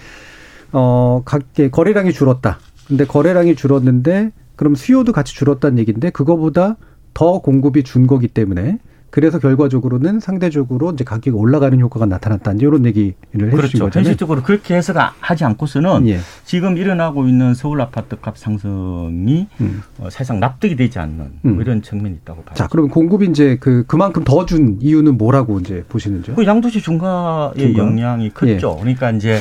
[0.73, 2.59] 어, 각계 거래량이 줄었다.
[2.89, 6.77] 근데 거래량이 줄었는데 그럼 수요도 같이 줄었다는 얘기인데 그거보다
[7.15, 8.79] 더 공급이 준 거기 때문에
[9.11, 12.53] 그래서 결과적으로는 상대적으로 이제 가격이 올라가는 효과가 나타났다.
[12.53, 13.79] 이제 이런 얘기를 해주신 그렇죠.
[13.85, 13.91] 거잖아요.
[14.05, 16.19] 현실적으로 그렇게 해석하지 않고서는 예.
[16.45, 19.83] 지금 일어나고 있는 서울 아파트 값 상승이 음.
[19.99, 21.53] 어, 사실상 납득이 되지 않는 음.
[21.55, 22.55] 뭐 이런 측면이 있다고 봐요.
[22.55, 26.37] 자, 그러면 공급이 이제 그 그만큼 더 준 이유는 뭐라고 이제 보시는지요?
[26.37, 27.79] 그 양도시 중과의 중과?
[27.79, 28.75] 영향이 컸죠.
[28.77, 28.81] 예.
[28.81, 29.39] 그러니까 이제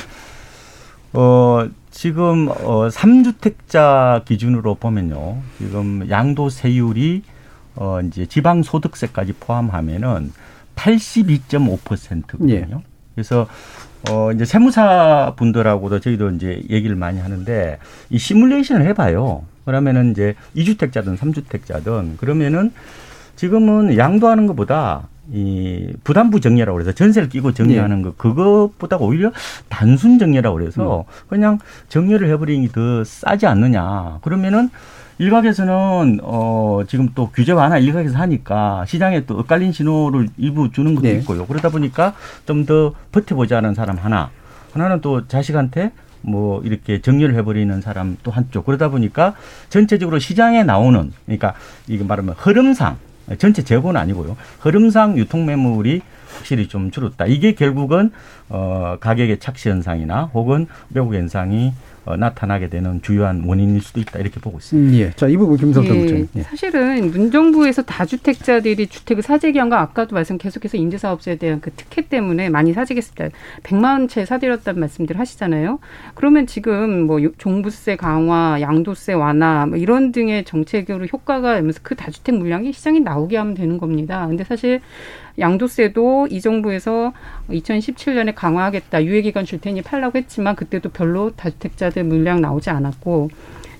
[1.14, 5.38] 어 지금 어 3주택자 기준으로 보면요.
[5.58, 7.24] 지금 양도세율이
[7.76, 10.32] 어 이제 지방 소득세까지 포함하면은
[10.76, 12.54] 82.5%거든요.
[12.54, 12.68] 예.
[13.14, 13.48] 그래서
[14.10, 19.44] 어, 이제 세무사 분들하고도 저희도 이제 얘기를 많이 하는데 이 시뮬레이션을 해 봐요.
[19.66, 22.72] 그러면은 이제 이주택자든삼주택자든 그러면은
[23.36, 29.32] 지금은 양도하는 것보다 이 부담부 정리라고 그래서 전세를 끼고 정리하는 거 그것보다 오히려
[29.70, 31.58] 단순 정리라고 그래서 그냥
[31.90, 34.20] 정리를 해버리는 게 더 싸지 않느냐.
[34.22, 34.70] 그러면은
[35.18, 41.08] 일각에서는 어 지금 또 규제 완화 일각에서 하니까 시장에 또 엇갈린 신호를 일부 주는 것도
[41.08, 41.14] 네.
[41.20, 41.46] 있고요.
[41.46, 42.14] 그러다 보니까
[42.46, 44.32] 좀 더 버텨보자는 사람 하나,
[44.74, 49.36] 하나는 또 자식한테 뭐 이렇게 정리를 해버리는 사람 또 한쪽 그러다 보니까
[49.70, 51.54] 전체적으로 시장에 나오는 그러니까
[51.88, 52.98] 이거 말하면 흐름상
[53.38, 54.36] 전체 재고는 아니고요.
[54.60, 56.02] 흐름상 유통 매물이
[56.38, 57.26] 확실히 좀 줄었다.
[57.28, 58.12] 이게 결국은
[58.50, 61.74] 어 가격의 착시 현상이나 혹은 매국 현상이
[62.06, 64.96] 어, 나타나게 되는 주요한 원인일 수도 있다 이렇게 보고 있습니다.
[64.96, 65.12] 음, 예.
[65.16, 66.28] 자, 이 부분 김성태 예, 부장님.
[66.36, 66.42] 예.
[66.44, 72.50] 사실은 문정부에서 다주택자들이 주택을 사재기 한 거 아까도 말씀 계속해서 임대사업자에 대한 그 특혜 때문에
[72.50, 73.36] 많이 사재기했습니다.
[73.64, 75.80] 100만 채 사들였다는 말씀들 하시잖아요.
[76.14, 81.96] 그러면 지금 뭐 요- 종부세 강화, 양도세 완화 뭐 이런 등의 정책으로 효과가 되면서 그
[81.96, 84.28] 다주택 물량이 시장에 나오게 하면 되는 겁니다.
[84.28, 84.80] 근데 사실
[85.40, 87.12] 양도세도 이 정부에서
[87.50, 93.30] 2017년에 강화하겠다 유예기간 줄 테니 팔라고 했지만 그때도 별로 다주택자들 물량 나오지 않았고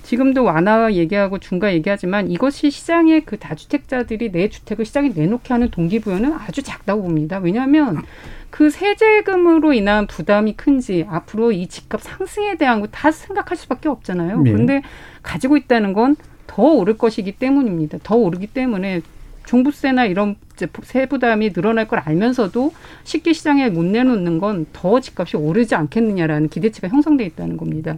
[0.02, 6.32] 지금도 완화 얘기하고 중과 얘기하지만 이것이 시장에 그 다주택자들이 내 주택을 시장에 내놓게 하는 동기부여는
[6.32, 7.38] 아주 작다고 봅니다.
[7.38, 8.02] 왜냐하면
[8.50, 14.42] 그 세제금으로 인한 부담이 큰지 앞으로 이 집값 상승에 대한 거 다 생각할 수밖에 없잖아요.
[14.42, 14.52] 네.
[14.52, 14.82] 그런데
[15.22, 16.14] 가지고 있다는 건
[16.46, 17.98] 더 오를 것이기 때문입니다.
[18.02, 19.02] 더 오르기 때문에
[19.46, 20.36] 종부세나 이런
[20.82, 22.72] 세부담이 늘어날 걸 알면서도
[23.04, 27.96] 쉽게 시장에 못 내놓는 건 더 집값이 오르지 않겠느냐라는 기대치가 형성돼 있다는 겁니다.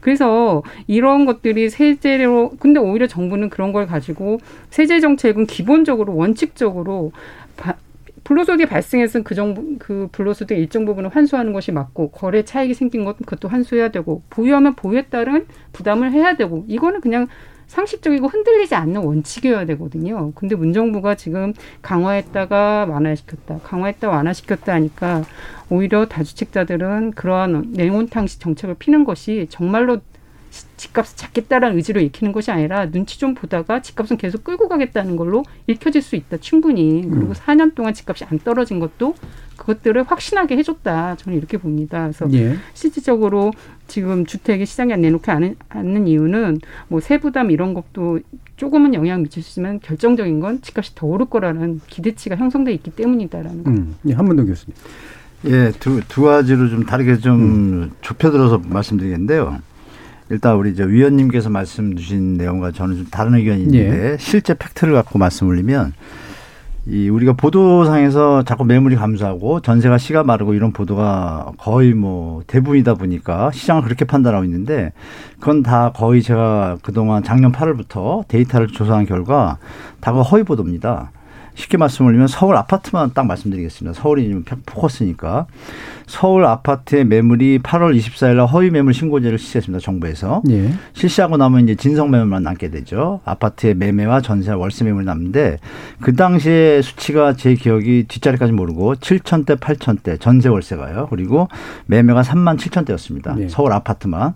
[0.00, 4.38] 그래서 이런 것들이 세제로 근데 오히려 정부는 그런 걸 가지고
[4.70, 7.12] 세제 정책은 기본적으로 원칙적으로
[7.56, 7.76] 바-
[8.24, 13.16] 불로소득이 발생해서 그 정부 그 불로소득 일정 부분을 환수하는 것이 맞고 거래 차익이 생긴 것
[13.18, 17.28] 그것도 환수해야 되고 보유하면 보유에 따른 부담을 해야 되고 이거는 그냥
[17.70, 20.32] 상식적이고 흔들리지 않는 원칙이어야 되거든요.
[20.34, 25.22] 근데 문정부가 지금 강화했다가 완화시켰다, 강화했다 완화시켰다 하니까
[25.70, 29.98] 오히려 다주택자들은 그러한 냉온탕식 정책을 피는 것이 정말로
[30.50, 35.44] 시- 집값을 잡겠다라는 의지로 읽히는 것이 아니라 눈치 좀 보다가 집값은 계속 끌고 가겠다는 걸로
[35.68, 39.14] 읽혀질 수 있다 충분히 그리고 4년 동안 집값이 안 떨어진 것도
[39.60, 42.02] 그것들을 확신하게 해줬다 저는 이렇게 봅니다.
[42.02, 42.56] 그래서 예.
[42.72, 43.52] 실질적으로
[43.86, 48.20] 지금 주택이 시장에 내놓지 않은, 않는 이유는 뭐 세부담 이런 것도
[48.56, 53.64] 조금은 영향 미칠 수 있지만 결정적인 건 집값이 더 오를 거라는 기대치가 형성돼 있기 때문이다라는
[53.64, 53.70] 거.
[53.70, 54.74] 음, 예, 한문동 교수님.
[55.46, 59.58] 예, 두, 두 가지로 좀 다르게 좀 좁혀들어서 말씀드리겠는데요.
[60.30, 65.18] 일단 우리 저 위원님께서 말씀 주신 내용과 저는 좀 다른 의견이 있는데 실제 팩트를 갖고
[65.18, 65.92] 말씀을 드리면
[66.90, 73.52] 이 우리가 보도상에서 자꾸 매물이 감소하고 전세가 씨가 마르고 이런 보도가 거의 뭐 대부분이다 보니까
[73.52, 74.92] 시장을 그렇게 판단하고 있는데
[75.38, 79.58] 그건 다 거의 제가 그동안 작년 8월부터 데이터를 조사한 결과
[80.00, 81.12] 다가 허위 보도입니다.
[81.54, 84.00] 쉽게 말씀을 드리면 서울 아파트만 딱 말씀드리겠습니다.
[84.00, 85.46] 서울이 지금 포커스니까.
[86.06, 89.80] 서울 아파트의 매물이 8월 24일 날 허위 매물 신고제를 실시했습니다.
[89.80, 90.42] 정부에서.
[90.50, 90.72] 예.
[90.92, 93.20] 실시하고 나면 이제 진성 매물만 남게 되죠.
[93.24, 95.58] 아파트의 매매와 전세, 월세 매물이 남는데
[96.00, 101.06] 그 당시에 수치가 제 기억이 뒷자리까지 모르고 7천대, 8천대 전세 월세가요.
[101.10, 101.48] 그리고
[101.86, 103.36] 매매가 3만 7천대였습니다.
[103.36, 103.48] 네.
[103.48, 104.34] 서울 아파트만.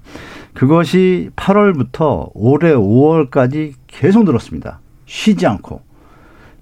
[0.53, 4.81] 그것이 8월부터 올해 5월까지 계속 늘었습니다.
[5.07, 5.83] 쉬지 않고.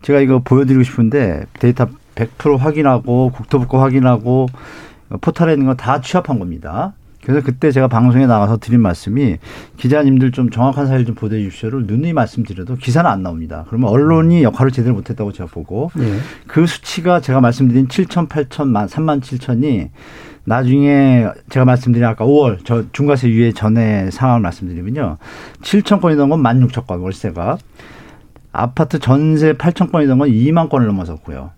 [0.02, 4.48] 제가 이거 보여드리고 싶은데 데이터 100% 확인하고 국토부과 확인하고
[5.20, 6.92] 포털에 있는 거 다 취합한 겁니다.
[7.24, 9.36] 그래서 그때 제가 방송에 나가서 드린 말씀이
[9.76, 13.64] 기자님들 좀 정확한 사실 좀 보도해 주십시오를 누누이 말씀드려도 기사는 안 나옵니다.
[13.68, 16.18] 그러면 언론이 역할을 제대로 못했다고 제가 보고 예.
[16.48, 19.90] 그 수치가 제가 말씀드린 7천, 8천, 만, 3만 7천이
[20.44, 25.18] 나중에 제가 말씀드린 아까 5월 저 중과세 유예 전에 상황을 말씀드리면요.
[25.62, 27.58] 7천 건이던 건 1만 6천 건 월세가
[28.52, 31.50] 아파트 전세 8천 건이던 건 2만 건을 넘어섰고요.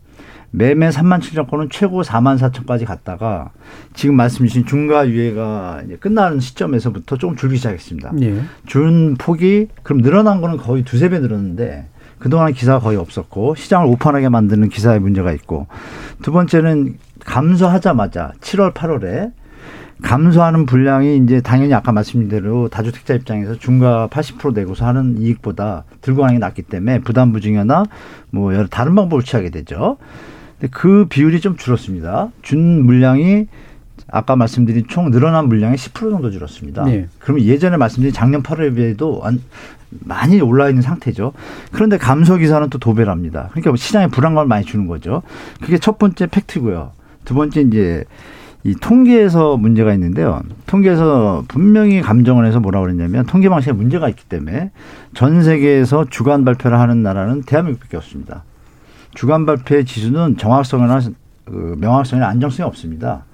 [0.51, 3.51] 매매 3만 7천 건은 최고 4만 4천까지 갔다가
[3.93, 8.13] 지금 말씀 주신 중과 유예가 이제 끝나는 시점에서부터 조금 줄기 시작했습니다.
[8.23, 8.41] 예.
[8.67, 11.89] 준 폭이 그럼 늘어난 거는 거의 두세 배 늘었는데
[12.21, 15.67] 그동안 기사가 거의 없었고 시장을 오판하게 만드는 기사의 문제가 있고
[16.23, 19.33] 두 번째는 감소하자마자 7월 8월에
[20.05, 26.21] 감소하는 분량이 이제 당연히 아까 말씀드린 대로 다주택자 입장에서 중과 80% 내고서 하는 이익보다 들고
[26.23, 27.85] 가는 게 낫기 때문에 부담 부증이나
[28.31, 29.97] 뭐 여러 다른 방법을 취하게 되죠.
[30.61, 32.29] 근데 그 비율이 좀 줄었습니다.
[32.43, 33.47] 준 물량이
[34.11, 36.85] 아까 말씀드린 총 늘어난 물량의 10% 정도 줄었습니다.
[36.85, 37.09] 네.
[37.19, 39.41] 그러면 예전에 말씀드린 작년 8월에 비해도 안-
[40.05, 41.33] 많이 올라 있는 상태죠.
[41.73, 43.49] 그런데 감소 기사는 또 도배랍니다.
[43.53, 45.23] 그러니까 뭐 시장에 불안감을 많이 주는 거죠.
[45.63, 46.91] 그게 첫 번째 팩트고요.
[47.25, 48.05] 두 번째 이제
[48.65, 50.41] 이 통계에서 문제가 있는데요.
[50.67, 54.71] 통계에서 분명히 감정을 해서 뭐라 그랬냐면 통계 방식에 문제가 있기 때문에
[55.13, 58.43] 전 세계에서 주간 발표를 하는 나라는 대한민국밖에 없습니다.
[59.15, 61.01] 주간 발표의 지수는 정확성이나
[61.45, 63.27] 그 명확성이나 안정성이 없습니다.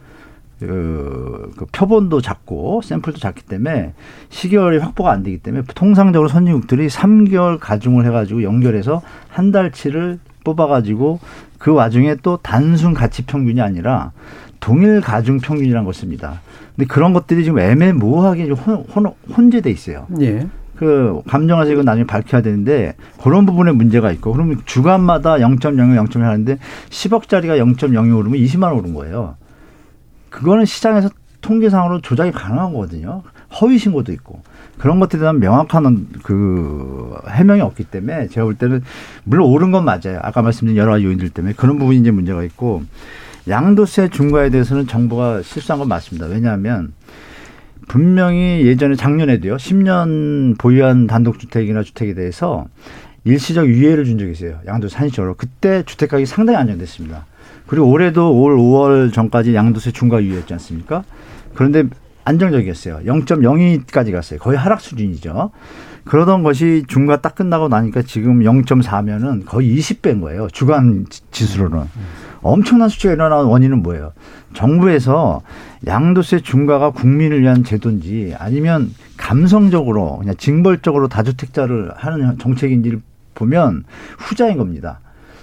[0.58, 3.94] 그, 그 표본도 작고 샘플도 작기 때문에
[4.28, 11.20] 시계열이 확보가 안 되기 때문에 통상적으로 선진국들이 3개월 가중을 해가지고 연결해서 한 달치를 뽑아가지고
[11.58, 14.12] 그 와중에 또 단순 가치 평균이 아니라
[14.60, 16.40] 동일 가중 평균이라는 걸 씁니다.
[16.76, 20.06] 근데 그런 것들이 지금 애매모호하게 혼, 혼, 혼재돼 있어요.
[20.20, 20.46] 예.
[20.76, 26.58] 그 감정화서 이건 나중에 밝혀야 되는데 그런 부분에 문제가 있고 그러면 주간마다 0.05, 0.1 하는데
[26.88, 29.36] 10억짜리가 0.02 오르면 20만 원 오른 거예요.
[30.30, 31.10] 그거는 시장에서
[31.42, 33.22] 통계상으로 조작이 가능한 거거든요.
[33.60, 34.42] 허위 신고도 있고
[34.80, 38.82] 그런 것들에 대한 명확한 그 해명이 없기 때문에 제가 볼 때는
[39.24, 40.18] 물론 옳은 건 맞아요.
[40.22, 42.82] 아까 말씀드린 여러 가지 요인들 때문에 그런 부분이 이제 문제가 있고
[43.46, 46.28] 양도세 중과에 대해서는 정부가 실수한 건 맞습니다.
[46.28, 46.94] 왜냐하면
[47.88, 49.56] 분명히 예전에 작년에도요.
[49.56, 52.66] 10년 보유한 단독주택이나 주택에 대해서
[53.24, 54.60] 일시적 유예를 준 적이 있어요.
[54.66, 55.34] 양도세 산시적으로.
[55.34, 57.26] 그때 주택 가격이 상당히 안정됐습니다.
[57.66, 61.04] 그리고 올해도 올 5월 전까지 양도세 중과 유예였지 않습니까?
[61.54, 61.84] 그런데
[62.24, 63.00] 안정적이었어요.
[63.04, 64.38] 0.02까지 갔어요.
[64.38, 65.50] 거의 하락 수준이죠.
[66.04, 70.48] 그러던 것이 중과 딱 끝나고 나니까 지금 0.4면은 거의 20배인 거예요.
[70.48, 71.84] 주간 지수로는.
[72.42, 74.12] 엄청난 수치가 일어나는 원인은 뭐예요?
[74.54, 75.42] 정부에서
[75.86, 83.00] 양도세 중과가 국민을 위한 제도인지 아니면 감성적으로 그냥 징벌적으로 다주택자를 하는 정책인지를
[83.34, 83.84] 보면
[84.18, 85.00] 후자인 겁니다.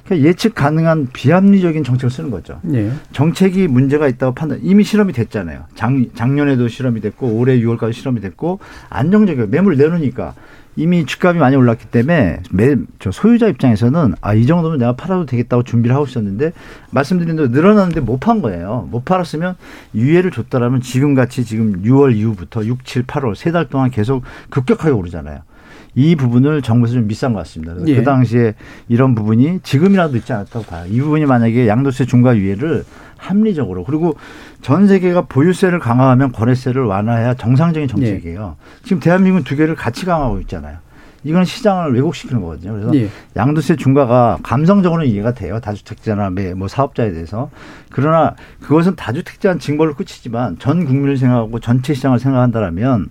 [0.08, 2.60] 그러니까 예측 가능한 비합리적인 정책을 쓰는 거죠.
[2.74, 2.92] 예.
[3.12, 5.66] 정책이 문제가 있다고 판단 이미 실험이 됐잖아요.
[5.76, 9.48] 작, 작년에도 실험이 됐고 올해 6월까지 실험이 됐고 안정적이에요.
[9.48, 10.34] 매물 내놓으니까
[10.80, 15.64] 이미 주값이 많이 올랐기 때문에 매, 저 소유자 입장에서는 아, 이 정도면 내가 팔아도 되겠다고
[15.64, 16.54] 준비를 하고 있었는데
[16.92, 18.88] 말씀드린 대로 늘어났는데 못 판 거예요.
[18.92, 19.56] 못 팔았으면
[19.96, 24.92] 유예를 줬다라면 지금 같이 지금 6월 이후부터 6, 7, 8월 세 달 동안 계속 급격하게
[24.92, 25.40] 오르잖아요.
[25.98, 27.74] 이 부분을 정부에서 좀 미싼 것 같습니다.
[27.74, 27.96] 그래서 예.
[27.96, 28.54] 그 당시에
[28.88, 30.86] 이런 부분이 지금이라도 있지 않았다고 봐요.
[30.88, 32.84] 이 부분이 만약에 양도세 중과 유예를
[33.18, 34.16] 합리적으로 그리고
[34.62, 38.58] 전 세계가 보유세를 강화하면 거래세를 완화해야 정상적인 정책이에요.
[38.84, 40.78] 지금 대한민국은 두 개를 같이 강화하고 있잖아요.
[41.24, 42.74] 이건 시장을 왜곡시키는 거거든요.
[42.74, 43.10] 그래서 예.
[43.36, 45.60] 양도세 중과가 감성적으로는 이해가 돼요.
[45.60, 47.50] 다주택자나 뭐 사업자에 대해서.
[47.92, 53.08] 그러나 그것은 다주택자한 징벌로 끝이지만 전 국민을 생각하고 전체 시장을 생각한다라면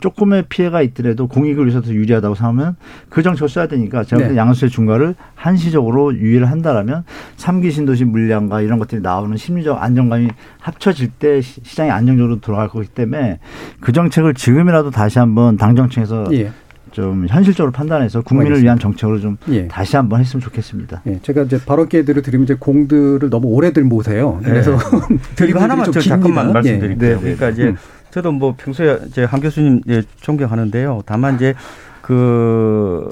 [0.00, 2.76] 조금의 피해가 있더라도 공익을 위해서 더 유리하다고 생각하면
[3.10, 4.36] 그 정책을 써야 되니까 제가 네.
[4.36, 7.04] 양도세 중과를 한시적으로 유예를 한다라면
[7.36, 10.28] 삼기 신도시 물량과 이런 것들이 나오는 심리적 안정감이
[10.60, 13.40] 합쳐질 때 시- 시장이 안정적으로 돌아갈 거기 때문에
[13.80, 16.50] 그 정책을 지금이라도 다시 한번 당정청에서 예.
[16.92, 18.64] 좀 현실적으로 판단해서 국민을 알겠습니다.
[18.64, 19.68] 위한 정책으로 좀 예.
[19.68, 21.02] 다시 한번 했으면 좋겠습니다.
[21.06, 24.40] 예, 제가 이제 발언 기회들을 드리면 이제 공들을 너무 오래들 모세요.
[24.42, 24.76] 그래서
[25.36, 26.00] 드리블들이 이거 하나만 좀 저.
[26.00, 26.52] 잠깐만 예.
[26.52, 27.08] 말씀드릴게요.
[27.08, 27.52] 네, 네, 그러니까 네.
[27.52, 27.76] 이제 음.
[28.10, 31.02] 저도 뭐 평소에 이제 한 교수님 이제 존경하는데요.
[31.06, 31.54] 다만 이제
[32.02, 33.08] 그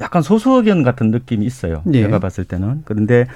[0.00, 1.82] 약간 소수 의견 같은 느낌이 있어요.
[1.92, 2.02] 예.
[2.02, 2.82] 제가 봤을 때는.
[2.86, 3.26] 그런데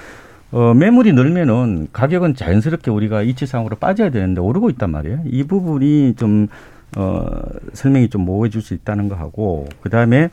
[0.53, 5.21] 어, 매물이 늘면은 가격은 자연스럽게 우리가 이치상으로 빠져야 되는데 오르고 있단 말이에요.
[5.27, 6.49] 이 부분이 좀
[6.97, 7.25] 어,
[7.73, 10.31] 설명이 좀 모호해질 수 있다는 거 하고 그 다음에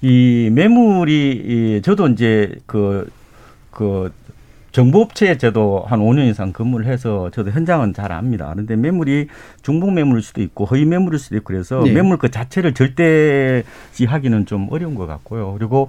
[0.00, 4.12] 이 매물이 이 저도 이제 그그
[4.72, 8.50] 정보업체에 저도 한 5년 이상 근무를 해서 저도 현장은 잘 압니다.
[8.52, 9.26] 그런데 매물이
[9.62, 11.92] 중복 매물일 수도 있고 허위 매물일 수도 있고 그래서 네.
[11.92, 15.54] 매물 그 자체를 절대시 하기는 좀 어려운 것 같고요.
[15.58, 15.88] 그리고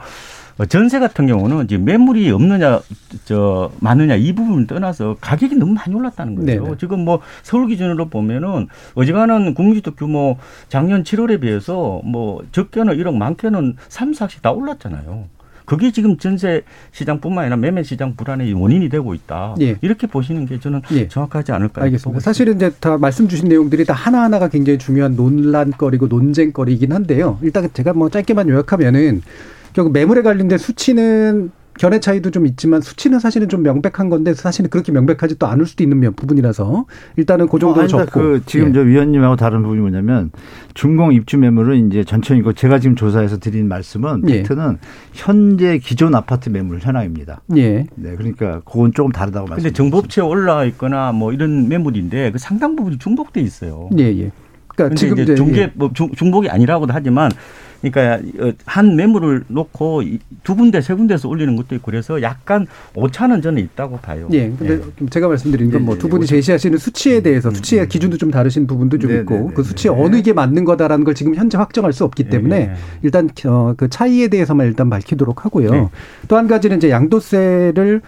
[0.50, 2.81] 어, 전세 같은 경우는 이제 매물이 없느냐,
[3.25, 6.63] 저, 많느냐 이 부분을 떠나서 가격이 너무 많이 올랐다는 거예요.
[6.63, 6.77] 네네.
[6.77, 10.37] 지금 뭐 서울 기준으로 보면은 어지간한 국민주택 규모
[10.69, 15.25] 작년 7월에 비해서 뭐 적게는 1억, 많게는 3, 4씩 다 올랐잖아요.
[15.65, 19.55] 그게 지금 전세 시장뿐만 아니라 매매 시장 불안의 원인이 되고 있다.
[19.61, 19.77] 예.
[19.81, 21.07] 이렇게 보시는 게 저는 예.
[21.07, 21.83] 정확하지 않을까.
[21.83, 22.19] 알겠습니다.
[22.19, 27.39] 사실은 이제 다 말씀 주신 내용들이 다 하나하나가 굉장히 중요한 논란거리고 논쟁거리이긴 한데요.
[27.41, 29.21] 일단 제가 뭐 짧게만 요약하면은
[29.73, 34.91] 결국 매물에 관련된 수치는 견해 차이도 좀 있지만 수치는 사실은 좀 명백한 건데 사실은 그렇게
[34.91, 37.87] 명백하지도 않을 수도 있는 면- 부분이라서 일단은 그 정도로 어.
[37.87, 38.73] 적고 그 지금 예.
[38.73, 40.31] 저 위원님하고 다른 부분이 뭐냐면
[40.73, 44.37] 준공 입주 매물은 이제 전체이고 제가 지금 조사해서 드린 말씀은 예.
[44.43, 44.79] 팩트는
[45.13, 47.41] 현재 기존 아파트 매물 현황입니다.
[47.55, 47.85] 예.
[47.95, 49.77] 네, 그러니까 그건 조금 다르다고 근데 말씀드렸습니다.
[49.77, 53.89] 정보업체에 올라와 있거나 뭐 이런 매물인데 그 상당 부분이 중복돼 있어요.
[53.97, 54.31] 예, 예.
[54.67, 55.71] 그러니까 근데 지금 이제 중개 예.
[55.73, 57.31] 뭐 중, 중복이 아니라고도 하지만
[57.81, 62.67] 그러니까 어, 한 매물을 놓고 이- 두 군데 세 군데서 올리는 것도 있고 그래서 약간
[62.95, 64.27] 오차는 저는 있다고 봐요.
[64.31, 64.51] 예.
[64.57, 65.05] 근데 예.
[65.09, 66.25] 제가 말씀드린 건뭐 예, 두 예, 분이.
[66.27, 67.87] 제시하시는 수치에 대해서 음, 수치의 음.
[67.89, 69.97] 기준도 좀 다르신 부분도 좀 네, 있고 네, 네, 그 수치에 네.
[69.99, 72.73] 어느 게 맞는 거다라는 걸 지금 현재 확정할 수 없기 때문에 예.
[73.01, 75.71] 일단 어, 그 차이에 대해서만 일단 밝히도록 하고요.
[75.71, 75.87] 네.
[76.27, 78.01] 또한 가지는 이제 양도세를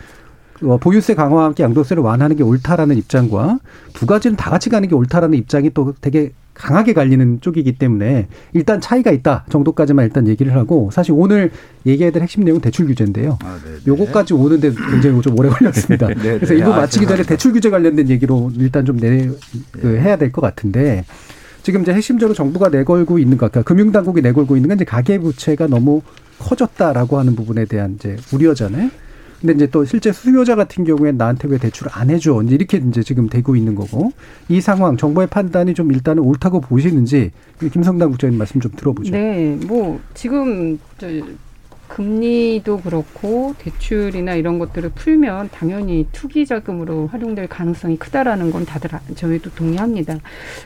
[0.63, 3.59] 어, 보유세 강화와 함께 양도세를 완화하는 게 옳다라는 입장과
[3.93, 8.79] 두 가지는 다 같이 가는 게 옳다라는 입장이 또 되게 강하게 갈리는 쪽이기 때문에 일단
[8.79, 11.51] 차이가 있다 정도까지만 일단 얘기를 하고 사실 오늘
[11.85, 13.37] 얘기해야 될 핵심 내용은 대출 규제인데요.
[13.43, 13.77] 아, 네, 네.
[13.87, 16.07] 요거까지 오는데 굉장히 좀 오래 걸렸습니다.
[16.13, 16.35] 네, 네.
[16.35, 17.23] 그래서 일부 아, 마치기 전에.
[17.23, 19.29] 대출 규제 관련된 얘기로 일단 좀 내,
[19.71, 21.05] 그 해야 될 것 같은데
[21.63, 26.01] 지금 이제 핵심적으로 정부가 내걸고 있는 것, 그러니까 금융당국이 내걸고 있는 건 이제 가계부채가 너무
[26.39, 28.89] 커졌다라고 하는 부분에 대한 이제 우려잖아요.
[29.43, 32.43] 근데 이제 또 실제 수요자 같은 경우엔 나한테 왜 대출을 안 해줘?
[32.45, 34.13] 이제 이렇게 이제 지금 되고 있는 거고
[34.47, 39.11] 이 상황 정부의 판단이 좀 일단은 옳다고 보시는지 김성당 국장님 말씀 좀 들어보죠.
[39.11, 41.07] 네, 뭐 지금 저
[41.93, 49.01] 금리도 그렇고 대출이나 이런 것들을 풀면 당연히 투기 자금으로 활용될 가능성이 크다라는 건 다들 아-
[49.15, 50.17] 저희도 동의합니다.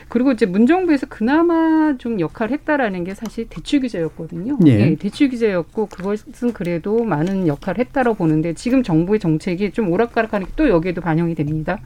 [0.08, 4.58] 그리고 이제 문정부에서 그나마 좀 역할을 했다라는 게 사실 대출 규제였거든요.
[4.66, 4.94] 예.
[4.96, 10.68] 대출 규제였고 그것은 그래도 많은 역할을 했다고 보는데 지금 정부의 정책이 좀 오락가락하는 게 또
[10.68, 11.78] 여기에도 반영이 됩니다.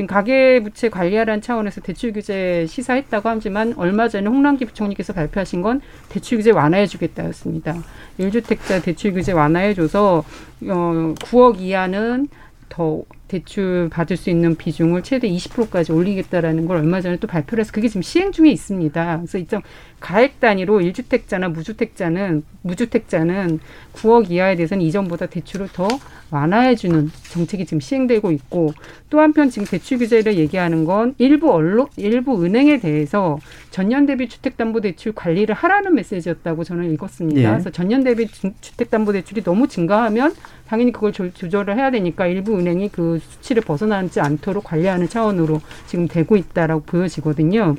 [0.00, 6.38] 지금 가계부채 관리하라는 차원에서 대출 규제 시사했다고 하지만 얼마 전에 홍남기 부총리께서 발표하신 건 대출
[6.38, 7.76] 규제 완화해주겠다였습니다.
[8.18, 10.24] 1주택자 대출 규제 완화해줘서
[10.68, 12.28] 어, 9억 이하는
[12.70, 17.70] 더 대출 받을 수 있는 비중을 최대 20%까지 올리겠다라는 걸 얼마 전에 또 발표를 해서
[17.72, 19.16] 그게 지금 시행 중에 있습니다.
[19.18, 19.62] 그래서 이점
[20.00, 23.60] 가액 단위로 1주택자나 무주택자는 무주택자는
[23.94, 25.86] 9억 이하에 대해서는 이전보다 대출을 더
[26.30, 28.72] 완화해 주는 정책이 지금 시행되고 있고
[29.10, 33.38] 또 한편 지금 대출 규제를 얘기하는 건 일부 언론, 일부 은행에 대해서
[33.70, 37.40] 전년 대비 주택 담보 대출 관리를 하라는 메시지였다고 저는 읽었습니다.
[37.40, 37.46] 예.
[37.46, 40.34] 그래서 전년 대비 주- 주택담보 대출이 너무 증가하면
[40.66, 46.08] 당연히 그걸 조, 조절을 해야 되니까 일부 은행이 그 수치를 벗어나지 않도록 관리하는 차원으로 지금
[46.08, 47.76] 되고 있다라고 보여지거든요.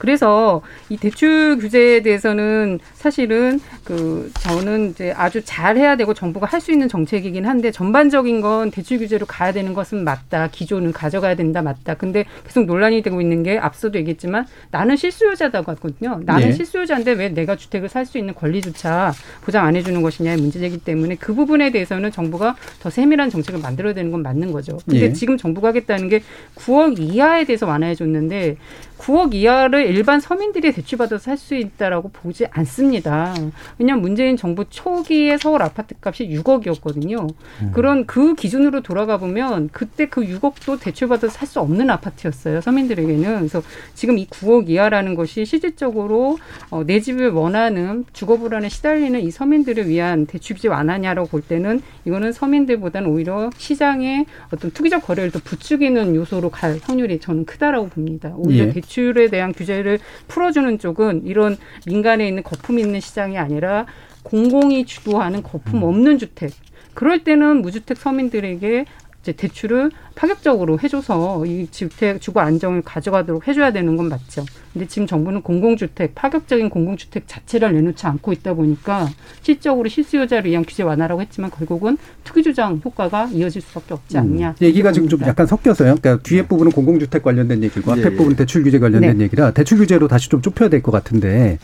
[0.00, 6.60] 그래서 이 대출 규제에 대해서는 사실은 그 저는 이제 아주 잘 해야 되고 정부가 할
[6.60, 10.48] 수 있는 정책이긴 한데 전반적인 건 대출 규제로 가야 되는 것은 맞다.
[10.48, 11.62] 기존은 가져가야 된다.
[11.62, 11.94] 맞다.
[11.94, 16.20] 근데 계속 논란이 되고 있는 게 앞서도 얘기했지만 나는 실수요자다고 하거든요.
[16.26, 16.52] 나는 네.
[16.52, 21.32] 실수요자인데 왜 내가 주택을 살 수 있는 권리조차 보장 안 해주는 것이냐의 문제이기 때문에 그
[21.34, 24.78] 부분에 대해서는 정부가 더 세밀한 정책을 만들어야 되는 건 맞는 거죠.
[24.86, 25.12] 근데 예.
[25.12, 26.22] 지금 정부가 하겠다는 게
[26.56, 28.56] 9억 이하에 대해서 완화해 줬는데
[29.00, 33.34] 9억 이하를 일반 서민들이 대출받아서 살 수 있다라고 보지 않습니다.
[33.78, 37.32] 왜냐하면 문재인 정부 초기에 서울 아파트 값이 6억이었거든요.
[37.72, 42.60] 그런 그 기준으로 돌아가 보면 그때 그 6억도 대출받아서 살 수 없는 아파트였어요.
[42.60, 43.38] 서민들에게는.
[43.38, 43.62] 그래서
[43.94, 46.38] 지금 이 9억 이하라는 것이 실질적으로
[46.70, 51.80] 어, 내 집을 원하는 주거 불안에 시달리는 이 서민들을 위한 대출 규제 완화냐라고 볼 때는
[52.04, 58.32] 이거는 서민들보다는 오히려 시장의 어떤 투기적 거래를 더 부추기는 요소로 갈 확률이 저는 크다라고 봅니다.
[58.36, 58.70] 오히려 예.
[58.90, 63.86] 대출에 대한 규제를 풀어주는 쪽은 이런 민간에 있는 거품 있는 시장이 아니라
[64.24, 66.50] 공공이 주도하는 거품 없는 주택.
[66.94, 68.84] 그럴 때는 무주택 서민들에게
[69.22, 74.46] 이제 대출을 파격적으로 해줘서 이 주택 주거 안정을 가져가도록 해줘야 되는 건 맞죠.
[74.72, 79.08] 근데 지금 정부는 공공주택 파격적인 공공주택 자체를 내놓지 않고 있다 보니까
[79.42, 84.50] 실적으로 실수요자를 위한 규제 완화라고 했지만 결국은 투기 주장 효과가 이어질 수밖에 없지 않냐.
[84.50, 84.54] 음.
[84.62, 85.20] 얘기가 지금 좀.
[85.22, 85.96] 약간 섞여서요.
[86.00, 88.16] 그러니까 뒤에 부분은 공공주택 관련된 얘기고 예, 앞에 예.
[88.16, 89.24] 부분 은 대출 규제 관련된 네.
[89.24, 91.58] 얘기라 대출 규제로 다시 좀 좁혀야 될 것 같은데,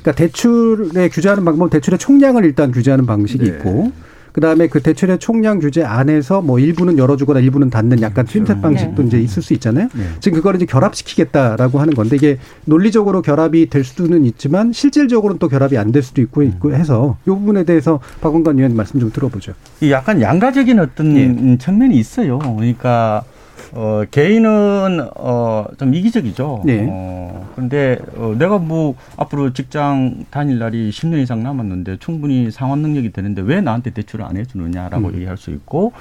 [0.00, 3.50] 그러니까 대출에 규제하는 방법은 대출의 총량을 일단 규제하는 방식이 네.
[3.50, 3.90] 있고.
[4.32, 9.08] 그다음에 그 대출의 총량 규제 안에서 뭐 일부는 열어주거나 일부는 닫는 약간 핀셋 방식도 네.
[9.08, 9.88] 이제 있을 수 있잖아요.
[9.94, 10.04] 네.
[10.20, 15.76] 지금 그거를 이제 결합시키겠다라고 하는 건데 이게 논리적으로 결합이 될 수는 있지만 실질적으로는 또 결합이
[15.76, 19.54] 안 될 수도 있고 있고 해서 이 부분에 대해서 박원관 의원 말씀 좀 들어보죠.
[19.80, 21.26] 이 약간 양가적인 어떤 예.
[21.26, 22.38] 음, 측면이 있어요.
[22.38, 23.24] 그러니까
[23.72, 26.62] 어, 개인은 어, 좀 이기적이죠.
[26.64, 26.86] 네.
[26.90, 33.12] 어, 그런데 어, 내가 뭐 앞으로 직장 다닐 날이 10년 이상 남았는데 충분히 상환 능력이
[33.12, 35.14] 되는데 왜 나한테 대출을 안 해주느냐라고 음.
[35.14, 35.92] 얘기할 수 있고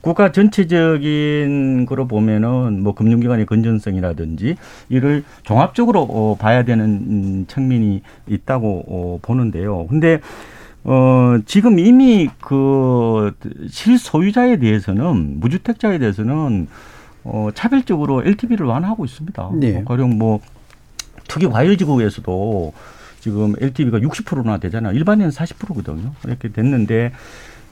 [0.00, 4.56] 국가 전체적인 거로 보면은 뭐 금융기관의 건전성이라든지
[4.88, 9.86] 이를 종합적으로 어, 봐야 되는 음, 측면이 있다고 어, 보는데요.
[9.88, 10.20] 근데
[10.84, 13.34] 어, 지금 이미 그
[13.68, 16.68] 실소유자에 대해서는 무주택자에 대해서는
[17.24, 19.50] 어, 차별적으로 LTV를 완화하고 있습니다.
[19.54, 19.84] 네.
[19.84, 20.40] 가령 뭐
[21.28, 22.72] 투기 과열지구에서도
[23.20, 24.94] 지금 LTV가 60%나 되잖아요.
[24.94, 26.12] 일반인은 40%거든요.
[26.24, 27.12] 이렇게 됐는데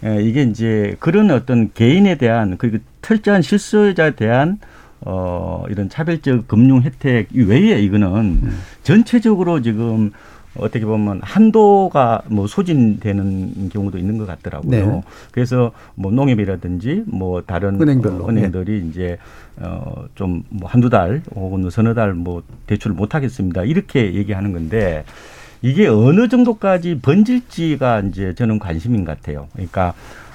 [0.04, 4.58] 에, 이게 이제 그런 어떤 개인에 대한 그리고 철저한 실수요자에 대한
[5.00, 8.42] 어, 이런 차별적 금융 혜택 이외에 이거는
[8.82, 10.12] 전체적으로 지금
[10.56, 14.70] 어떻게 보면 한도가 뭐 소진되는 경우도 있는 것 같더라고요.
[14.70, 15.02] 네.
[15.30, 18.24] 그래서 뭐 농협이라든지 뭐 다른 은행별로.
[18.24, 19.18] 어, 은행들이 이제
[19.60, 23.62] 어좀 뭐 한두 달 혹은 서너 달 뭐 대출을 못 하겠습니다.
[23.64, 25.04] 이렇게 얘기하는 건데
[25.62, 29.48] 이게 어느 정도까지 번질지가 이제 저는 관심인 것 같아요.
[29.52, 29.92] 그러니까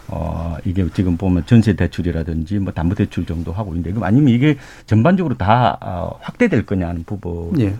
[0.07, 4.57] 어, 이게 지금 보면 전세 대출이라든지 뭐 담보 대출 정도 하고 있는데 그럼 아니면 이게
[4.85, 7.73] 전반적으로 다 어, 확대될 거냐는 부분이 예.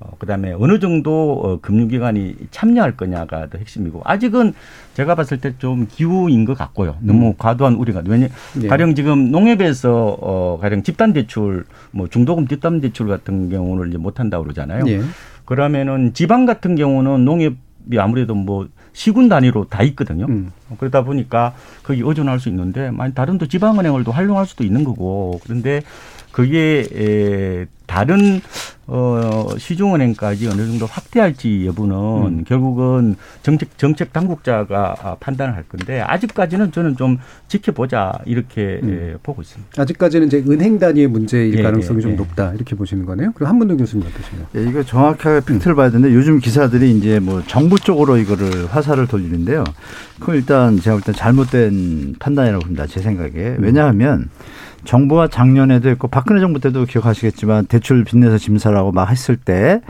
[0.00, 4.54] 어, 그다음에 어느 정도 어, 금융기관이 참여할 거냐가 더 핵심이고 아직은
[4.94, 6.96] 제가 봤을 때 좀 기후인 것 같고요.
[7.00, 8.28] 너무 과도한 우려가 왜냐
[8.62, 8.68] 예.
[8.68, 14.20] 가령 지금 농협에서 어, 가령 집단 대출 뭐 중도금 집단 대출 같은 경우는 이제 못
[14.20, 14.84] 한다고 그러잖아요.
[14.88, 15.00] 예.
[15.44, 20.26] 그러면은 지방 같은 경우는 농협이 아무래도 뭐 시군 단위로 다 있거든요.
[20.28, 20.50] 음.
[20.78, 25.40] 그러다 보니까 거기 의존할 수 있는데 만약 다른 또 지방은행을 또 활용할 수도 있는 거고
[25.44, 25.82] 그런데
[26.32, 28.40] 그게 에, 다른
[28.86, 31.94] 어 시중은행까지 어느 정도 확대할지 여부는
[32.40, 32.44] 음.
[32.44, 37.18] 결국은 정책 정책 당국자가 아, 판단을 할 건데 아직까지는 저는 좀
[37.48, 39.80] 지켜보자 이렇게 에, 보고 있습니다.
[39.82, 42.14] 아직까지는 이제 은행 단위의 문제일 예, 가능성이 예, 좀 예.
[42.16, 43.32] 높다 이렇게 보시는 거네요.
[43.34, 44.46] 그리고 한문도 교수님 어떠신가요?
[44.56, 49.64] 예, 이거 정확하게 팩트를 봐야 되는데 요즘 기사들이 이제 뭐 정부 쪽으로 이거를 화살을 돌리는데요.
[50.20, 52.86] 그건 일단 제가 볼 때 잘못된 판단이라고 봅니다.
[52.86, 53.56] 제 생각에.
[53.58, 54.28] 왜냐하면
[54.84, 59.80] 정부가 작년에도 했고 박근혜 정부 때도 기억하시겠지만 대출 빚내서 짐사라고 막 했을 때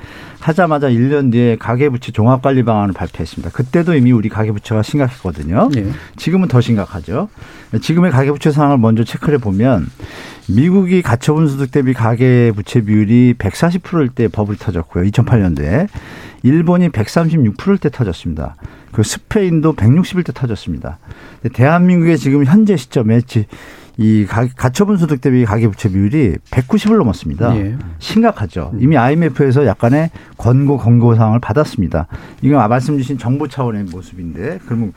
[0.41, 3.51] 하자마자 1년 뒤에 가계부채 종합관리 방안을 발표했습니다.
[3.51, 5.69] 그때도 이미 우리 가계부채가 심각했거든요.
[5.77, 5.87] 예.
[6.17, 7.29] 지금은 더 심각하죠.
[7.81, 9.87] 지금의 가계부채 상황을 먼저 체크를 해보면
[10.49, 15.05] 미국이 가처분 소득 대비 가계부채 비율이 140%일 때 버블이 터졌고요.
[15.11, 15.87] 2008년도에.
[16.43, 18.57] 일본이 136%일 때 터졌습니다.
[18.93, 20.99] 그 스페인도 160일 때 터졌습니다.
[21.53, 23.47] 대한민국의 지금 현재 시점에 지-
[24.01, 27.55] 이 가, 가처분 소득 대비 가계부채 비율이 190을 넘었습니다.
[27.59, 27.77] 예.
[27.99, 28.73] 심각하죠.
[28.79, 32.07] 이미 IMF에서 약간의 권고 권고 사항을 받았습니다.
[32.41, 34.95] 이거 말씀 주신 정부 차원의 모습인데 그러면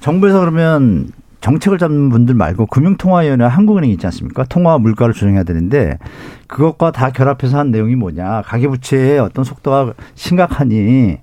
[0.00, 1.10] 정부에서 그러면
[1.42, 4.44] 정책을 잡는 분들 말고 금융통화위원회 한국은행 있지 않습니까?
[4.44, 5.98] 통화 물가를 조정해야 되는데
[6.46, 8.40] 그것과 다 결합해서 한 내용이 뭐냐?
[8.46, 11.18] 가계부채의 어떤 속도가 심각하니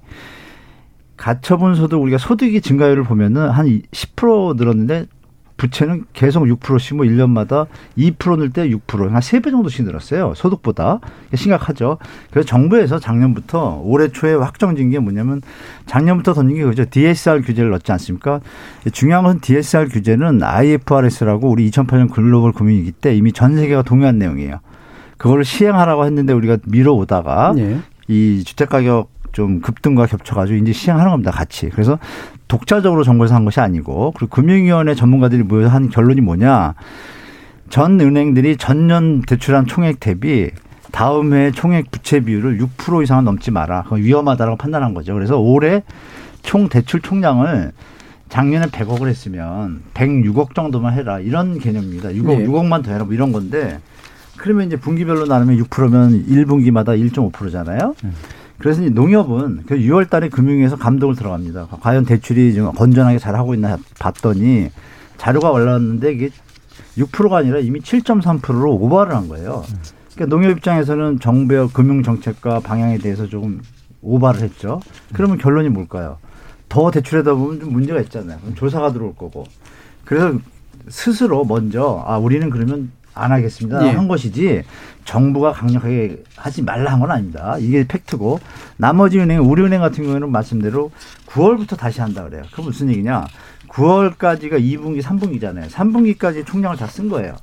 [1.18, 5.08] 가처분 소득 우리가 소득이 증가율을 보면은 한 10% 늘었는데
[5.58, 10.34] 부채는 계속 6%씩 뭐 1년마다 2%늘 때 6%, 한 3배 정도씩 늘었어요.
[10.36, 11.00] 소득보다.
[11.34, 11.98] 심각하죠.
[12.32, 15.42] 그래서 정부에서 작년부터 올해 초에 확정진 게 뭐냐면
[15.86, 16.86] 작년부터 던진 게 그죠.
[16.90, 18.42] DSR 규제를 넣지 않습니까?
[18.92, 24.60] 중요한 건 DSR 규제는 IFRS라고 우리 2008년 글로벌 금융위기 때 이미 전 세계가 동의한 내용이에요.
[25.18, 27.80] 그걸 시행하라고 했는데 우리가 미뤄오다가 예.
[28.10, 31.30] 이 주택 가격 좀 급등과 겹쳐가지고 이제 시행하는 겁니다.
[31.30, 31.70] 같이.
[31.70, 32.00] 그래서
[32.48, 36.74] 독자적으로 정부에서 한 것이 아니고 그리고 금융위원회 전문가들이 모여서 한 결론이 뭐냐.
[37.70, 40.52] 전 은행들이 전년 대출한 총액 대비
[40.94, 43.84] 다음 해 총액 부채 비율을 6% 이상은 넘지 마라.
[43.84, 45.14] 그건 위험하다라고 판단한 거죠.
[45.14, 45.84] 그래서 올해
[46.42, 47.74] 총 대출 총량을
[48.30, 51.20] 작년에 100억을 했으면 106억 정도만 해라.
[51.20, 52.10] 이런 개념입니다.
[52.10, 52.46] 6억, 네.
[52.46, 53.04] 6억만 더 해라.
[53.04, 53.80] 뭐 이런 건데
[54.38, 57.96] 그러면 이제 분기별로 나누면 6%면 1분기마다 1.5%잖아요.
[58.58, 61.68] 그래서 이 농협은 그 6월 달에 금융위에서 감독을 들어갑니다.
[61.82, 64.70] 과연 대출이 좀 건전하게 잘 하고 있나 봤더니
[65.18, 66.30] 자료가 올라왔는데 이게
[66.98, 69.64] 6%가 아니라 이미 7.3%로 오버를 한 거예요.
[70.14, 73.62] 그러니까 농협 입장에서는 정부의 금융 정책과 방향에 대해서 조금
[74.02, 74.80] 오바를 했죠.
[75.14, 76.18] 그러면 결론이 뭘까요?
[76.70, 78.40] 더 대출하다 보면 좀 문제가 있잖아요.
[78.56, 79.46] 조사가 들어올 거고.
[80.06, 80.40] 그래서
[80.88, 83.92] 스스로 먼저 아 우리는 그러면 안 하겠습니다 예.
[83.92, 84.64] 한 것이지
[85.06, 87.56] 정부가 강력하게 하지 말라 한 건 아닙니다.
[87.60, 88.40] 이게 팩트고
[88.78, 90.92] 나머지 은행 우리은행 같은 경우에는 말씀대로
[91.28, 92.44] 9월부터 다시 한다 그래요.
[92.54, 93.26] 그 무슨 얘기냐?
[93.70, 95.68] 9월까지가 2분기, 3분기잖아요.
[95.70, 97.36] 3분기까지 총량을 다 쓴 거예요.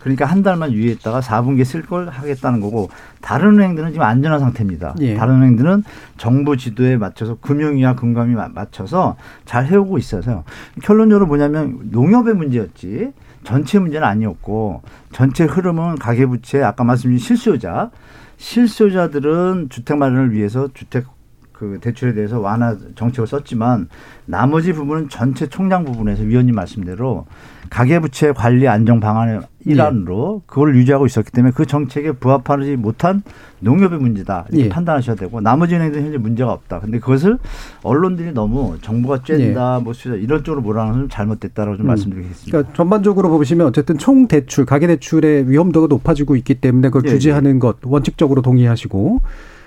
[0.00, 4.94] 그러니까 한 달만 유예했다가 4분기에 쓸 걸 하겠다는 거고 다른 은행들은 지금 안전한 상태입니다.
[5.00, 5.14] 예.
[5.16, 5.82] 다른 은행들은
[6.16, 10.44] 정부 지도에 맞춰서 금융위와 금감이 마- 맞춰서 잘 해오고 있어서
[10.82, 13.12] 결론적으로 뭐냐면 농협의 문제였지
[13.44, 14.82] 전체 문제는 아니었고
[15.12, 17.90] 전체 흐름은 가계부채 아까 말씀드린 실수요자.
[18.36, 21.06] 실수요자들은 주택 마련을 위해서 주택
[21.52, 23.90] 그 대출에 대해서 완화 정책을 썼지만
[24.24, 27.26] 나머지 부분은 전체 총량 부분에서 위원님 말씀대로
[27.68, 33.22] 가계부채 관리 안정 방안의 일환으로 그걸 유지하고 있었기 때문에 그 정책에 부합하지 못한
[33.60, 34.68] 농협의 문제다 이렇게 예.
[34.68, 36.80] 판단하셔야 되고 나머지 은행들은 현재 문제가 없다.
[36.80, 37.38] 근데 그것을
[37.82, 41.88] 언론들이 너무 정부가 쬐다 뭐 수자 이런 쪽으로 몰아가는 건좀 잘못됐다라고 좀 음.
[41.88, 42.50] 말씀드리겠습니다.
[42.50, 47.58] 그러니까 전반적으로 보시면 어쨌든 총 대출, 가계 대출의 위험도가 높아지고 있기 때문에 그걸 예, 규제하는
[47.58, 49.20] 것 원칙적으로 동의하시고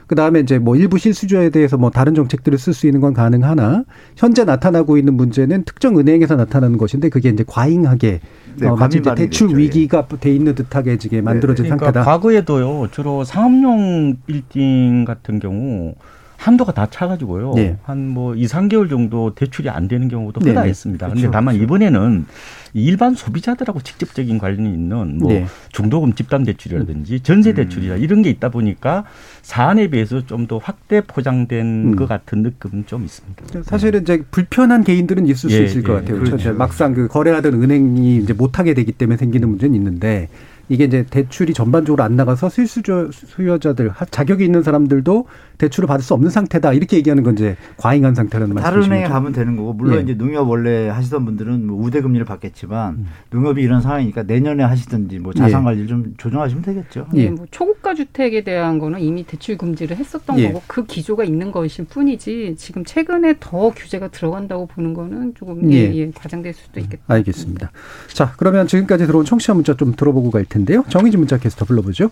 [0.07, 3.83] 그 다음에 이제 뭐 일부 실수조에 대해서 뭐 다른 정책들을 쓸 수 있는 건 가능하나
[4.15, 8.19] 현재 나타나고 있는 문제는 특정 은행에서 나타나는 것인데 그게 이제 과잉하게
[8.59, 9.77] 네, 어, 마치 이제 대출 반응이 됐죠.
[9.79, 12.05] 위기가 돼 있는 듯하게 지금 만들어진 그러니까 상태다.
[12.05, 15.95] 과거에도요 주로 상업용 빌딩 같은 경우
[16.37, 17.53] 한도가 다 차가지고요.
[17.55, 17.77] 네.
[17.83, 20.69] 한뭐 2, 3개월 정도 대출이 안 되는 경우도 네, 흔하 네.
[20.71, 21.05] 있습니다.
[21.07, 21.63] 그렇죠, 근데 다만 그렇죠.
[21.63, 22.25] 이번에는
[22.73, 25.45] 일반 소비자들하고 직접적인 관련이 있는 뭐 네.
[25.71, 29.05] 중도금 집단 대출이라든지 전세 대출이라 이런 게 있다 보니까
[29.41, 31.95] 사안에 비해서 좀 더 확대 포장된 음.
[31.95, 33.63] 것 같은 느낌은 좀 있습니다.
[33.63, 36.17] 사실은 이제 불편한 개인들은 있을 수 예, 있을 것 예, 같아요.
[36.17, 36.35] 그렇죠.
[36.35, 40.27] 이제 막상 그 거래하던 은행이 이제 못하게 되기 때문에 생기는 문제는 있는데
[40.69, 46.13] 이게 이제 대출이 전반적으로 안 나가서 실수저 수요자들 하- 자격이 있는 사람들도 대출을 받을 수
[46.13, 48.91] 없는 상태다 이렇게 얘기하는 건 이제 과잉한 상태라는 다른 말씀이시죠.
[48.93, 50.01] 은행에 가면 되는 거고 물론 예.
[50.03, 53.07] 이제 농협 원래 하시던 분들은 뭐 우대 금리를 받겠지만 음.
[53.29, 57.07] 농협이 이런 상황이니까 내년에 하시든지 뭐 자산 관리 를 좀 조정하시면 되겠죠.
[57.15, 57.25] 예.
[57.25, 60.47] 네, 뭐 초고가 주택에 대한 거는 이미 대출 금지를 했었던 예.
[60.47, 65.77] 거고 그 기조가 있는 것일 뿐이지 지금 최근에 더 규제가 들어간다고 보는 거는 조금 예.
[65.77, 67.03] 예, 예, 과장될 수도 있겠다.
[67.07, 67.71] 알겠습니다.
[68.13, 70.83] 자, 그러면 지금까지 들어온 청취자 문자 좀 들어보고 갈 텐데요.
[70.89, 72.09] 정의진 문자 캐스터 불러보죠.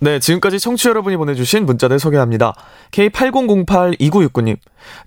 [0.00, 2.54] 네, 지금까지 청취자 여러분이 보내주신 문자들 소개합니다.
[2.92, 4.56] K80082969님.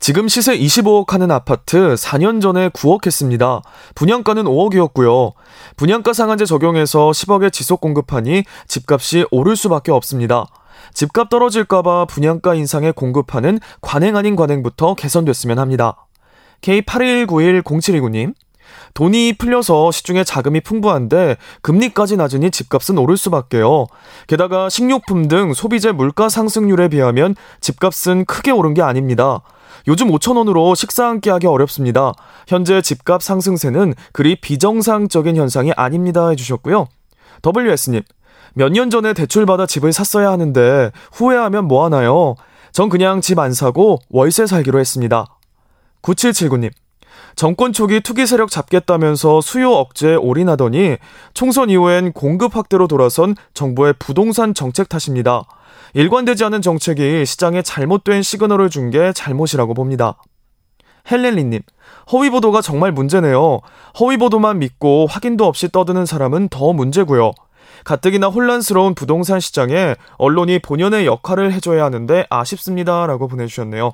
[0.02, 3.62] 지금 시세 25억 하는 아파트 4년 전에 9억 했습니다.
[3.96, 5.32] 분양가는 5억이었고요.
[5.78, 10.46] 분양가 상한제 적용해서 10억에 지속 공급하니 집값이 오를 수밖에 없습니다.
[10.94, 16.06] 집값 떨어질까봐 분양가 인상에 공급하는 관행 아닌 관행부터 개선됐으면 합니다.
[16.62, 18.34] K81910729님.
[18.94, 23.88] 돈이 풀려서 시중에 자금이 풍부한데 금리까지 낮으니 집값은 오를 수밖에요.
[24.28, 29.42] 게다가 식료품 등 소비재 물가 상승률에 비하면 집값은 크게 오른 게 아닙니다.
[29.88, 32.14] 요즘 5천원으로 식사 한 끼 하기 어렵습니다.
[32.48, 36.88] 현재 집값 상승세는 그리 비정상적인 현상이 아닙니다 해주셨고요.
[37.44, 38.02] WS님,
[38.54, 42.36] 몇 년 전에 대출받아 집을 샀어야 하는데 후회하면 뭐하나요?
[42.74, 45.26] 전 그냥 집 안 사고 월세 살기로 했습니다.
[46.02, 46.72] 9779님,
[47.36, 50.98] 정권 초기 투기 세력 잡겠다면서 수요 억제에 올인하더니
[51.34, 55.44] 총선 이후엔 공급 확대로 돌아선 정부의 부동산 정책 탓입니다.
[55.94, 60.18] 일관되지 않은 정책이 시장에 잘못된 시그널을 준 게 잘못이라고 봅니다.
[61.10, 61.62] 헬렌리님,
[62.12, 63.62] 허위 보도가 정말 문제네요.
[64.00, 67.32] 허위 보도만 믿고 확인도 없이 떠드는 사람은 더 문제고요.
[67.84, 73.08] 가뜩이나 혼란스러운 부동산 시장에 언론이 본연의 역할을 해줘야 하는데 아쉽습니다.
[73.08, 73.94] 라고 보내주셨네요.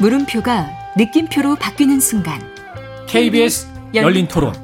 [0.00, 2.40] 물음표가 느낌표로 바뀌는 순간
[3.06, 4.54] KBS 열린 토론.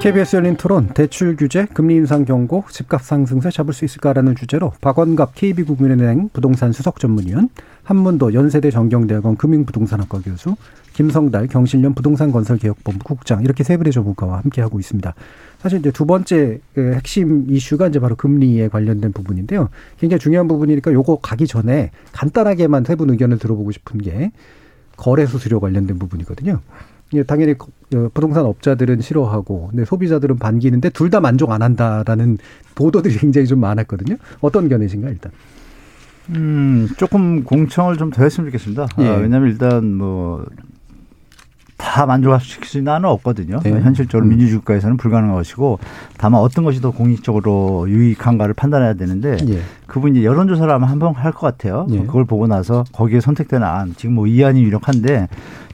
[0.00, 5.34] KBS 열린 토론 대출 규제, 금리 인상 경고, 집값 상승세 잡을 수 있을까라는 주제로 박원갑
[5.34, 7.50] KB국민은행 부동산 수석 전문위원,
[7.84, 10.56] 한문도 연세대 정경대학원 금융부동산학과 교수,
[10.94, 15.14] 김성달 경실련 부동산건설개혁본부 국장 이렇게 세 분의 전문가와 함께하고 있습니다.
[15.60, 19.68] 사실 이제 두 번째 그 핵심 이슈가 이제 바로 금리에 관련된 부분인데요.
[19.98, 24.32] 굉장히 중요한 부분이니까 요거 가기 전에 간단하게만 세 분 의견을 들어보고 싶은 게
[24.96, 26.60] 거래 수수료 관련된 부분이거든요.
[27.14, 27.52] 예, 당연히
[27.94, 32.38] 어, 부동산 업자들은 싫어하고, 근데 소비자들은 반기는데 둘 다 만족 안 한다라는
[32.74, 34.16] 보도들이 굉장히 좀 많았거든요.
[34.40, 35.30] 어떤 견해신가 일단?
[36.30, 38.88] 음, 조금 공청을 좀 더 했으면 좋겠습니다.
[38.98, 39.08] 예.
[39.08, 40.44] 아, 왜냐하면 일단 뭐.
[41.96, 43.58] 다 만족시킬 수 있는 한은 없거든요.
[43.64, 43.70] 네.
[43.70, 44.28] 현실적으로 음.
[44.28, 45.78] 민주주의 국가에서는 불가능한 것이고
[46.18, 49.60] 다만 어떤 것이 더 공익적으로 유익한가를 판단해야 되는데 예.
[49.86, 51.86] 그분이 여론조사를 아마 한번 할 것 같아요.
[51.92, 52.00] 예.
[52.00, 55.28] 그걸 보고 나서 거기에 선택되는 안 지금 뭐 이 안이 유력한데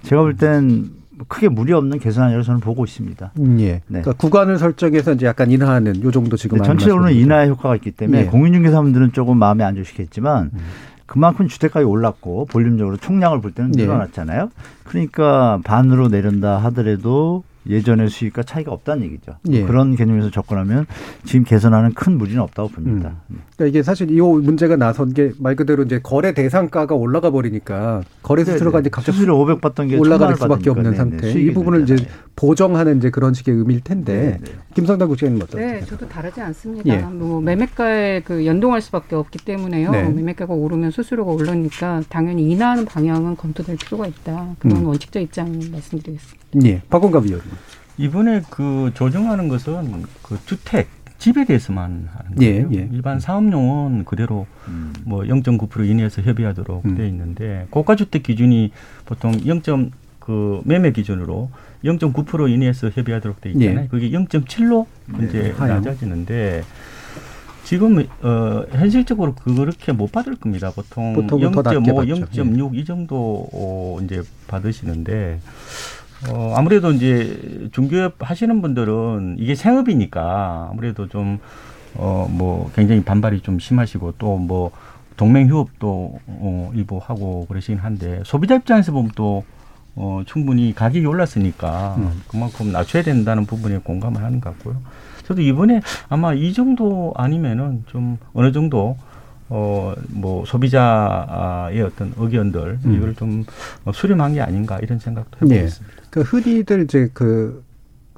[0.04, 0.90] 제가 볼 땐
[1.28, 3.32] 크게 무리 없는 개선안이라고 저는 보고 있습니다.
[3.40, 3.64] 음, 예.
[3.66, 3.82] 네.
[4.02, 7.14] 그러니까 구간을 설정해서 이제 약간 인하하는 요 정도 지금 근데 전체적으로는.
[7.14, 8.26] 인하의 효과가 있기 때문에 예.
[8.26, 10.50] 공인중개사분들은 조금 마음에 안 드시겠지만
[11.06, 13.82] 그만큼 주택가격이 올랐고 볼륨적으로 총량을 볼 때는 예.
[13.82, 14.50] 늘어났잖아요.
[14.84, 19.32] 그러니까 반으로 내린다 하더라도 예전의 수익과 차이가 없다는 얘기죠.
[19.50, 19.62] 예.
[19.64, 20.86] 그런 개념에서 접근하면
[21.24, 23.14] 지금 개선하는 큰 무리는 없다고 봅니다.
[23.56, 28.44] 그러니까 이게 사실 이 문제가 나선 게 말 그대로 이제 거래 대상가가 올라가 버리니까 거래
[28.44, 28.80] 수수료가 네네.
[28.82, 31.22] 이제 갑자기 수수료 500 받던 게 올라갈 1000만 수밖에 원 없는 받으니까.
[31.26, 31.40] 상태.
[31.40, 32.14] 이 부분을 이제 늘잖아요.
[32.36, 34.58] 보정하는 이제 그런 식의 의미일 텐데 네네.
[34.74, 35.66] 김성당 국장님 어떠세요?
[35.72, 36.88] 네, 저도 다르지 않습니다.
[36.88, 36.98] 예.
[37.02, 39.90] 뭐 매매가에 그 연동할 수밖에 없기 때문에요.
[39.90, 40.08] 네.
[40.08, 44.54] 매매가가 오르면 수수료가 오르니까 당연히 인하하는 방향은 검토될 필요가 있다.
[44.58, 44.86] 그런 음.
[44.86, 46.41] 원칙적 입장 말씀드리겠습니다.
[46.64, 47.50] 예, 박원갑 의원님.
[47.98, 50.88] 이번에 그 조정하는 것은 그 주택
[51.18, 52.68] 집에 대해서만 하는 예, 거예요.
[52.74, 52.88] 예.
[52.92, 54.92] 일반 사업용은 그대로 음.
[55.06, 56.96] 뭐0.9% 이내에서 협의하도록 음.
[56.96, 58.72] 돼 있는데 고가주택 기준이
[59.04, 59.90] 보통 0.
[60.18, 61.50] 그 매매 기준으로
[61.84, 63.84] 0.9% 이내에서 협의하도록 돼 있잖아요.
[63.84, 63.88] 예.
[63.88, 64.86] 그게 0.7로
[65.18, 65.82] 네, 이제 하향.
[65.82, 66.62] 낮아지는데
[67.64, 70.70] 지금 어 현실적으로 그렇게 못 받을 겁니다.
[70.70, 71.80] 보통 낮게 0.5, 받죠.
[71.80, 75.40] 0.6 이 정도 어, 이제 받으시는데
[76.30, 81.38] 어 아무래도 이제 중개업 하시는 분들은 이게 생업이니까 아무래도 좀
[81.96, 84.70] 어 뭐 굉장히 반발이 좀 심하시고 또 뭐
[85.16, 89.44] 동맹 휴업도 어 일부 하고 그러시긴 한데 소비자 입장에서 보면 또
[89.94, 92.22] 어, 충분히 가격이 올랐으니까 음.
[92.28, 94.76] 그만큼 낮춰야 된다는 부분에 공감을 하는 것 같고요.
[95.26, 98.96] 저도 이번에 아마 이 정도 아니면은 좀 어느 정도
[99.54, 102.94] 어, 뭐 소비자의 어떤 의견들 음.
[102.94, 103.44] 이걸 좀
[103.92, 105.64] 수렴한 게 아닌가 이런 생각도 해보고 예.
[105.64, 105.96] 있습니다.
[106.08, 107.62] 그 흔히들 이제 그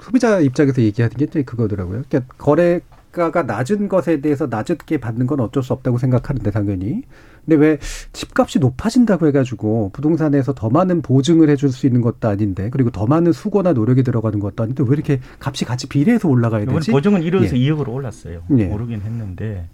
[0.01, 2.05] 소비자 입장에서 얘기하는 게 그거더라고요.
[2.09, 7.03] 그러니까 거래가가 낮은 것에 대해서 낮게 받는 건 어쩔 수 없다고 생각하는데 당연히.
[7.45, 7.79] 근데 왜
[8.13, 13.33] 집값이 높아진다고 해가지고 부동산에서 더 많은 보증을 해줄 수 있는 것도 아닌데 그리고 더 많은
[13.33, 16.93] 수고나 노력이 들어가는 것도 아닌데 왜 이렇게 값이 같이 비례해서 올라가야 되지?
[16.93, 17.73] 보증은 1억에서 예.
[17.73, 18.43] 2억으로 올랐어요.
[18.57, 18.69] 예.
[18.69, 19.69] 오르긴 했는데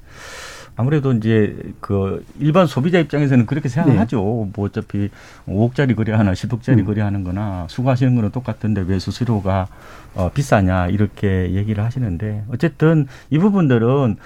[0.77, 4.49] 아무래도 이제 그 일반 소비자 입장에서는 그렇게 생각하죠.
[4.55, 5.11] 뭐 어차피
[5.47, 6.83] 5억짜리 거래하나 10억짜리 네.
[6.83, 6.87] 음.
[6.87, 9.69] 거래하는 거나 수거하시는 거는 똑같은데 왜 수수료가
[10.15, 14.17] 어, 비싸냐 이렇게 얘기를 하시는데 어쨌든 이 부분들은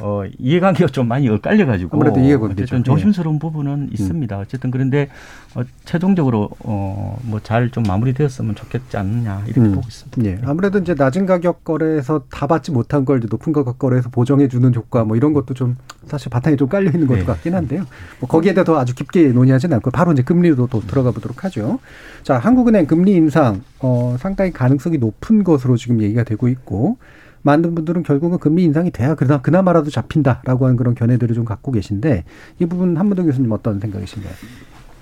[0.00, 2.76] 어, 이해관계가 좀 많이 엇갈려가지고 아무래도 이해관계죠.
[2.78, 2.82] 예.
[2.82, 4.38] 조심스러운 부분은 있습니다.
[4.38, 5.08] 어쨌든 그런데
[5.54, 9.72] 어, 최종적으로 어, 뭐 잘 좀 마무리되었으면 좋겠지 않느냐 이렇게 음.
[9.74, 10.24] 보고 있습니다.
[10.24, 10.40] 예.
[10.44, 14.74] 아무래도 이제 낮은 가격 거래에서 다 받지 못한 걸 이제 높은 가격 거래에서 보정해 주는
[14.74, 15.76] 효과 뭐 이런 것도 좀
[16.06, 17.24] 사실 바탕에 좀 깔려 있는 것 네.
[17.24, 17.84] 같긴 한데요.
[18.18, 21.78] 뭐 거기에 대해서 아주 깊게 논의하지는 않고 바로 이제 금리로 또 들어가 보도록 하죠.
[22.24, 26.98] 자, 한국은행 금리 인상 어 상당히 가능성이 높은 것으로 지금 얘기가 되고 있고
[27.44, 32.24] 많은 분들은 결국은 금리 인상이 돼야 그나, 그나마라도 잡힌다라고 하는 그런 견해들을 좀 갖고 계신데
[32.58, 34.32] 이 부분 한문동 교수님 어떤 생각이신가요?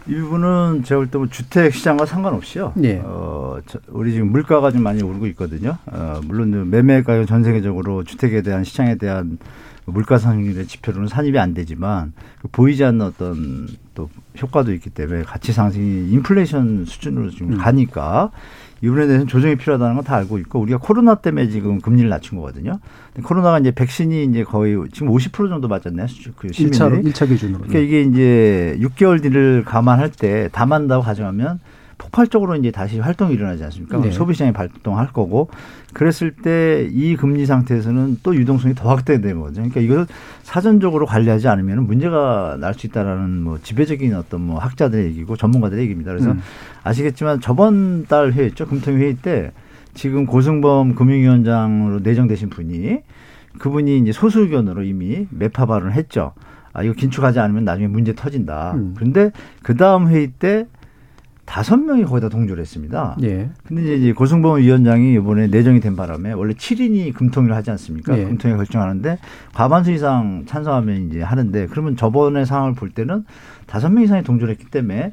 [0.09, 2.72] 이 부분은 제가 볼때뭐 주택 시장과 상관없이요.
[2.82, 3.01] 예.
[3.05, 5.78] 어, 저- 우리 지금 물가가 좀 많이 오르고 있거든요.
[5.86, 9.38] 어, 물론 매매 가격 전 세계적으로 주택에 대한 시장에 대한
[9.84, 14.09] 물가 상승률의 지표로는 산입이 안 되지만 그 보이지 않는 어떤 또
[14.40, 18.30] 효과도 있기 때문에 가치 상승이 인플레이션 수준으로 지금 가니까
[18.83, 22.39] 이 부분에 대해서는 조정이 필요하다는 건 다 알고 있고 우리가 코로나 때문에 지금 금리를 낮춘
[22.39, 22.80] 거거든요.
[23.14, 26.07] 근데 코로나가 이제 백신이 이제 거의 지금 50% 정도 맞았네요.
[26.09, 26.78] 수- 그 시민들이.
[26.80, 27.59] 1차로 1차 기준으로.
[27.61, 31.61] 그러니까 이게 이제 6개월 뒤를 감안할 때 담한다고 가정하면
[32.13, 33.99] 폭발적으로 이제 다시 활동이 일어나지 않습니까?
[33.99, 34.11] 네.
[34.11, 35.49] 소비시장이 발동할 거고
[35.95, 39.55] 그랬을 때 이 금리 상태에서는 또 유동성이 더 확대되는 거죠.
[39.63, 40.07] 그러니까 이걸
[40.43, 46.13] 사전적으로 관리하지 않으면 문제가 날 수 있다라는 뭐 지배적인 어떤 뭐 학자들의 얘기고 전문가들의 얘기입니다.
[46.13, 46.41] 그래서 음.
[46.85, 48.67] 아시겠지만 저번 달 회의죠.
[48.67, 49.51] 금통위 회의 때
[49.95, 52.99] 지금 고승범 금융위원장으로 내정되신 분이
[53.59, 56.33] 그분이 이제 소수 의견으로 이미 매파 발언을 했죠.
[56.75, 58.73] 아, 이거 긴축하지 않으면 나중에 문제 터진다.
[58.75, 58.95] 음.
[58.97, 59.31] 그런데
[59.63, 60.67] 그 다음 회의 때
[61.45, 63.16] 다섯 명이 거기다 동조를 했습니다.
[63.22, 63.51] 예.
[63.66, 68.16] 근데 이제- 고승범 위원장이 이번에 내정이 된 바람에 원래 7인이 금통위를 하지 않습니까?
[68.16, 68.24] 예.
[68.24, 69.18] 금통위 결정하는데
[69.53, 73.24] 과반수 이상 찬성하면 이제 하는데 그러면 저번의 상황을 볼 때는
[73.66, 75.12] 다섯 명 이상이 동조를 했기 때문에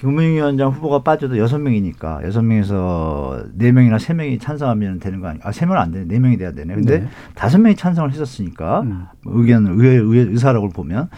[0.00, 5.40] 금융위원장 후보가 빠져도 여섯 명이니까 여섯 명에서 네 명이나 세 명이 찬성하면 되는 거 아니?
[5.42, 6.04] 아, 세 명은 안 되네.
[6.06, 6.72] 네 명이 돼야 되네.
[6.74, 7.08] 근데 네.
[7.34, 9.06] 다섯 명이 찬성을 했었으니까 음.
[9.24, 11.08] 의견을 의, 의, 의사라고 보면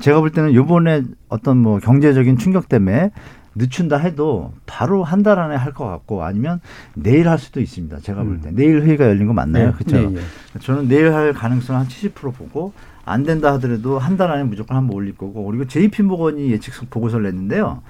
[0.00, 3.12] 제가 볼 때는 요번에 어떤 뭐 경제적인 충격 때문에
[3.56, 6.60] 늦춘다 해도 바로 한 달 안에 할 것 같고 아니면
[6.94, 7.98] 내일 할 수도 있습니다.
[8.00, 8.50] 제가 볼 때.
[8.52, 9.66] 내일 회의가 열린 거 맞나요?
[9.68, 9.72] 네.
[9.72, 10.10] 그렇죠.
[10.10, 10.16] 네,
[10.56, 10.58] 예.
[10.60, 12.72] 저는 내일 할 가능성 한 70% 보고
[13.04, 17.24] 안 된다 하더라도 한 달 안에 무조건 한번 올릴 거고 그리고 JP 모건이 예측 보고서를
[17.30, 17.82] 냈는데요.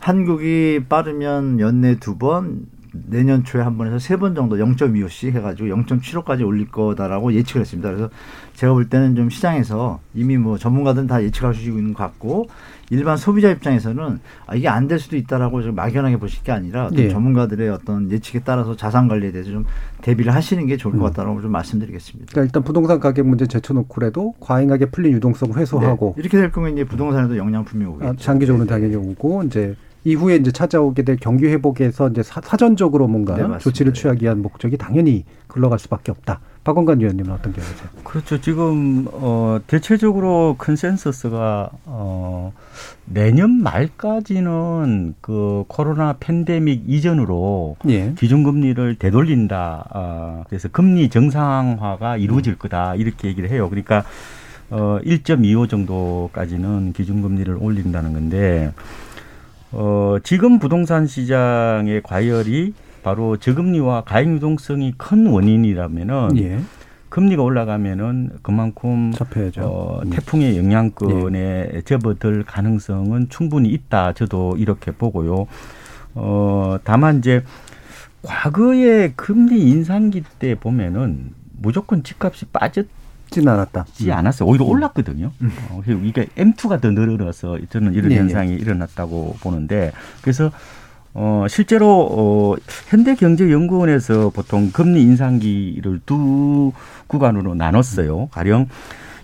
[0.00, 6.46] 한국이 빠르면 연내 두 번, 내년 초에 한 번에서 세 번 정도 0.25씩 해가지고 0.75까지
[6.46, 7.88] 올릴 거다라고 예측을 했습니다.
[7.88, 8.10] 그래서
[8.54, 11.22] 제가 볼 때는 좀 시장에서 이미 뭐 전문가들은 다수
[11.62, 12.48] 있는 것 같고
[12.90, 17.10] 일반 소비자 입장에서는 아, 이게 안 될 수도 있다라고 좀 막연하게 보실 게 아니라 예.
[17.10, 19.66] 전문가들의 어떤 예측에 따라서 자산 관리에 대해서 좀
[20.00, 21.04] 대비를 하시는 게 좋을 것 음.
[21.08, 22.30] 같다라고 좀 말씀드리겠습니다.
[22.30, 26.22] 그러니까 일단 부동산 가격 문제 제쳐놓고라도 과잉하게 풀린 유동성 회수하고 네.
[26.22, 28.10] 이렇게 될 경우에 이제 부동산에도 영향 분명히 오겠죠.
[28.10, 33.36] 아, 장기적으로는 당연히 오고 이제 이후에 이제 찾아오게 될 경기 회복에서 이제 사, 사전적으로 뭔가
[33.36, 33.58] 네.
[33.58, 36.40] 조치를 취하기 위한 목적이 당연히 흘러갈 수밖에 없다.
[36.64, 37.88] 박원관 위원님은 어떤 견해세요?
[38.04, 38.40] 그렇죠.
[38.40, 42.52] 지금 어 대체적으로 consensus가 어
[43.06, 48.12] 내년 말까지는 그 코로나 팬데믹 이전으로 예.
[48.18, 49.88] 기준금리를 되돌린다.
[49.90, 52.96] 아, 그래서 금리 정상화가 이루어질 거다.
[52.96, 53.70] 이렇게 얘기를 해요.
[53.70, 54.04] 그러니까
[54.70, 58.72] 어1.25 정도까지는 기준금리를 올린다는 건데
[59.72, 66.60] 어 지금 부동산 시장의 과열이 바로 저금리와 과잉 유동성이 큰 원인이라면은 예.
[67.08, 69.62] 금리가 올라가면은 그만큼 잡혀야죠.
[69.62, 70.10] 어, 음.
[70.10, 74.12] 태풍의 영향권에 접어들 가능성은 충분히 있다.
[74.12, 75.46] 저도 이렇게 보고요.
[76.14, 77.42] 어, 다만 이제
[78.22, 82.86] 과거의 금리 인상기 때 보면은 무조건 집값이 빠졌
[83.38, 83.86] 높지는 않았다.
[83.92, 84.48] 지 않았어요.
[84.48, 85.30] 오히려 올랐거든요.
[85.70, 88.20] 어, 이게 M2가 더 늘어나서 저는 이런 예, 예.
[88.20, 90.50] 현상이 일어났다고 보는데 그래서
[91.14, 92.54] 어, 실제로 어,
[92.88, 96.72] 현대경제연구원에서 보통 금리 인상기를 두
[97.06, 98.28] 구간으로 나눴어요.
[98.30, 98.68] 가령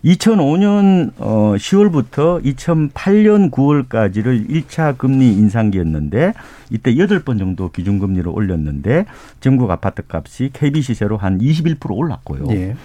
[0.04, 6.34] 2005년 어 10월부터 2008년 9월까지를 1차 금리 인상기였는데
[6.70, 9.06] 이때 8번 정도 기준금리를 올렸는데
[9.40, 12.44] 전국 아파트 값이 KB 시세로 한 21% 올랐고요.
[12.50, 12.76] 예.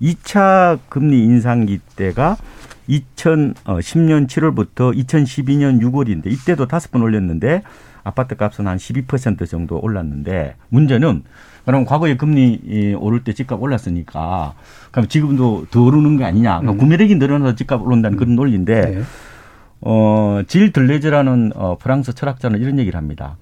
[0.00, 2.36] 2차 금리 인상기 때가
[2.88, 7.62] 2010년 7월부터 2012년 6월인데 이때도 다섯 번 올렸는데
[8.02, 11.22] 아파트 값은 한 12% 정도 올랐는데 문제는
[11.64, 14.54] 그럼 과거에 금리 이, 오를 때 집값 올랐으니까
[14.90, 16.60] 그럼 지금도 더 오르는 거 아니냐.
[16.60, 16.78] 그러니까 음.
[16.78, 19.02] 구매력이 늘어나서 집값 오른다는 그런 논리인데 네.
[19.80, 23.36] 어, 질 들레즈라는 어, 프랑스 철학자는 이런 얘기를 합니다.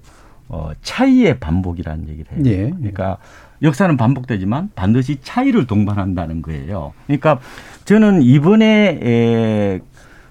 [0.47, 2.41] 어, 차이의 반복이라는 얘기를 해요.
[2.45, 2.69] 예.
[2.69, 3.17] 그러니까
[3.63, 6.93] 역사는 반복되지만 반드시 차이를 동반한다는 거예요.
[7.07, 7.39] 그러니까
[7.85, 9.79] 저는 이번에 에,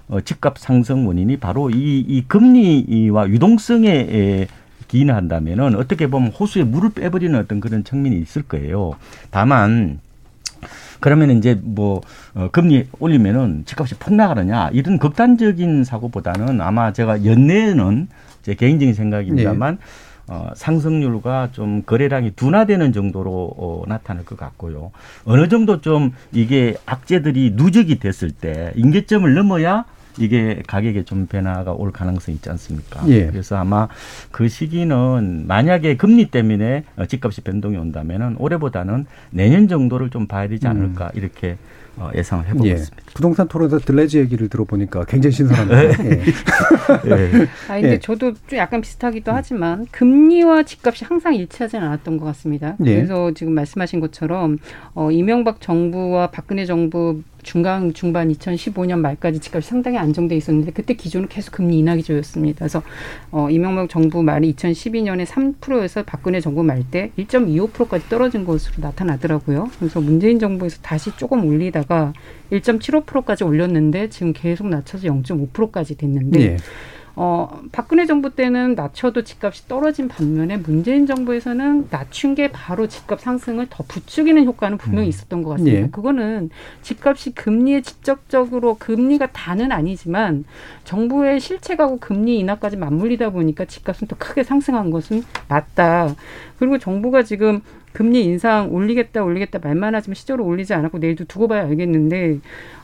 [0.07, 4.47] 어, 집값 상승 원인이 바로 이, 이 금리와 유동성에 에,
[4.87, 8.93] 기인한다면은 어떻게 보면 호수에 물을 빼버리는 어떤 그런 측면이 있을 거예요.
[9.31, 9.99] 다만
[10.99, 12.01] 그러면 이제 뭐
[12.35, 18.07] 어, 금리 올리면은 집값이 폭락하느냐 이런 극단적인 사고보다는 아마 제가 연내에는
[18.43, 19.79] 제 개인적인 생각입니다만
[20.27, 24.91] 어, 상승률과 좀 거래량이 둔화되는 정도로 어, 나타날 것 같고요.
[25.25, 29.85] 어느 정도 좀 이게 악재들이 누적이 됐을 때 임계점을 넘어야
[30.19, 33.03] 이게 가격에 좀 변화가 올 가능성이 있지 않습니까?
[33.07, 33.25] 예.
[33.27, 33.87] 그래서 아마
[34.31, 40.67] 그 시기는 만약에 금리 때문에 어, 집값이 변동이 온다면은 올해보다는 내년 정도를 좀 봐야 되지
[40.67, 41.55] 않을까 이렇게 어,
[42.15, 42.67] 예상을 해보고 음.
[42.67, 42.73] 예.
[42.73, 43.03] 있습니다.
[43.13, 46.05] 부동산 토론에서 들레지 얘기를 들어보니까 굉장히 신선합니다.
[46.05, 46.09] 예.
[47.07, 47.47] 예.
[47.69, 47.99] 아, 근데 예.
[47.99, 52.75] 저도 좀 약간 비슷하기도 하지만 금리와 집값이 항상 일치하지는 않았던 것 같습니다.
[52.85, 52.95] 예.
[52.95, 54.57] 그래서 지금 말씀하신 것처럼
[54.93, 61.27] 어, 이명박 정부와 박근혜 정부 중간 중반 2015년 말까지 집값이 상당히 안정돼 있었는데 그때 기조는
[61.27, 62.59] 계속 금리 인하 기조였습니다.
[62.59, 62.81] 그래서
[63.31, 69.69] 어, 이명박 정부 말이 2012년에 3%에서 박근혜 정부 말 때 1.25%까지 떨어진 것으로 나타나더라고요.
[69.79, 72.13] 그래서 문재인 정부에서 다시 조금 올리다가
[72.51, 76.57] 1.75%까지 올렸는데 지금 계속 낮춰서 0.5%까지 됐는데 예.
[77.15, 83.67] 어, 박근혜 정부 때는 낮춰도 집값이 떨어진 반면에 문재인 정부에서는 낮춘 게 바로 집값 상승을
[83.69, 85.79] 더 부추기는 효과는 분명히 있었던 것 같습니다.
[85.79, 85.89] 예.
[85.89, 86.49] 그거는
[86.81, 90.45] 집값이 금리에 직접적으로 금리가 다는 아니지만
[90.85, 96.15] 정부의 실책하고 금리 인하까지 맞물리다 보니까 집값은 또 크게 상승한 것은 맞다.
[96.57, 97.61] 그리고 정부가 지금
[97.93, 102.39] 금리 인상 올리겠다 올리겠다 말만 하지만 실제로 올리지 않았고 내일도 두고 봐야 알겠는데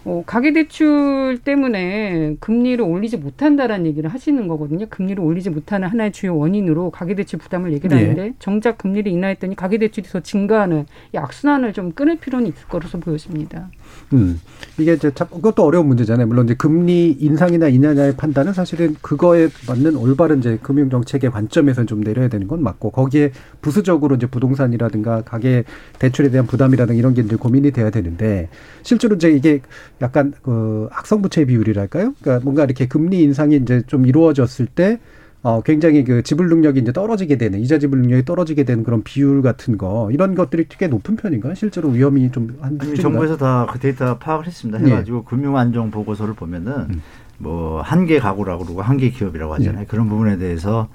[0.06, 4.86] 어, 가계대출 때문에 금리를 올리지 못한다라는 얘기를 하시는 거거든요.
[4.90, 8.02] 금리를 올리지 못하는 하나의 주요 원인으로 가계대출 부담을 얘기를 예.
[8.02, 13.70] 하는데 정작 금리를 인하했더니 가계대출이 더 증가하는 이 악순환을 좀 끊을 필요는 있을 거라서 보여집니다.
[14.14, 14.40] 음.
[14.78, 16.28] 이게 이제 참 그것도 어려운 문제잖아요.
[16.28, 22.02] 물론 이제 금리 인상이나 인하냐의 판단은 사실은 그거에 맞는 올바른 이제 금융 정책의 관점에서 좀
[22.02, 23.32] 내려야 되는 건 맞고 거기에
[23.62, 25.64] 부수적으로 이제 부동산이라든가 가계
[26.00, 28.50] 대출에 대한 부담이라든가 이런 게 이제 고민이 돼야 되는데
[28.84, 29.62] 실제로 이제 이게
[30.02, 32.14] 약간 그 악성 부채 비율이랄까요?
[32.22, 35.00] 그러니까 뭔가 이렇게 금리 인상이 이제 좀 이루어졌을 때
[35.42, 39.42] 어, 굉장히 그 지불 능력이 이제 떨어지게 되는, 이자 지불 능력이 떨어지게 되는 그런 비율
[39.42, 41.56] 같은 거, 이런 것들이 꽤 높은 편인가요?
[41.56, 44.82] 실제로 위험이 좀 한, 아니, 정부에서 다 그 데이터 파악을 했습니다.
[44.84, 44.86] 예.
[44.92, 47.00] 해가지고 금융 안정 보고서를 보면은
[47.38, 49.86] 뭐한개 가구라고 그러고 한개 기업이라고 하잖아요.
[49.88, 50.90] 그런 부분에 대해서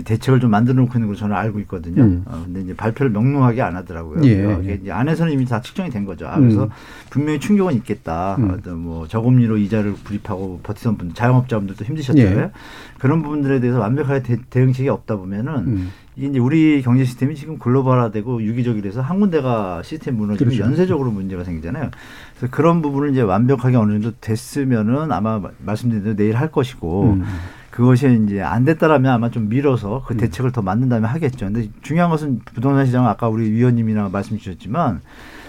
[0.00, 2.02] 대책을 좀 만들어 놓고 있는 걸 저는 알고 있거든요.
[2.04, 2.22] 음.
[2.24, 4.24] 어, 근데 이제 발표를 명료하게 안 하더라고요.
[4.24, 4.78] 예, 어, 예.
[4.82, 6.26] 이제 안에서는 이미 다 측정이 된 거죠.
[6.26, 6.68] 아, 그래서 음.
[7.10, 8.36] 분명히 충격은 있겠다.
[8.38, 8.50] 음.
[8.50, 12.38] 어떤 뭐 저금리로 이자를 불입하고 버티던 분들, 자영업자분들도 힘드셨잖아요.
[12.38, 12.50] 예.
[12.98, 15.90] 그런 부분들에 대해서 완벽하게 대, 대응책이 없다 보면은 음.
[16.16, 20.62] 이제 우리 경제 시스템이 지금 글로벌화되고 유기적이라서 한 군데가 시스템 무너지면 그렇죠.
[20.70, 21.90] 연쇄적으로 문제가 생기잖아요.
[22.36, 27.14] 그래서 그런 부분을 이제 완벽하게 어느 정도 됐으면은 아마 마- 말씀드린 대로 내일 할 것이고
[27.14, 27.24] 음.
[27.72, 31.46] 그것이 이제 안 됐다라면 아마 좀 밀어서 그 대책을 더 만든 다음에 하겠죠.
[31.46, 35.00] 근데 중요한 것은 부동산 시장은 아까 우리 위원님이랑 말씀 주셨지만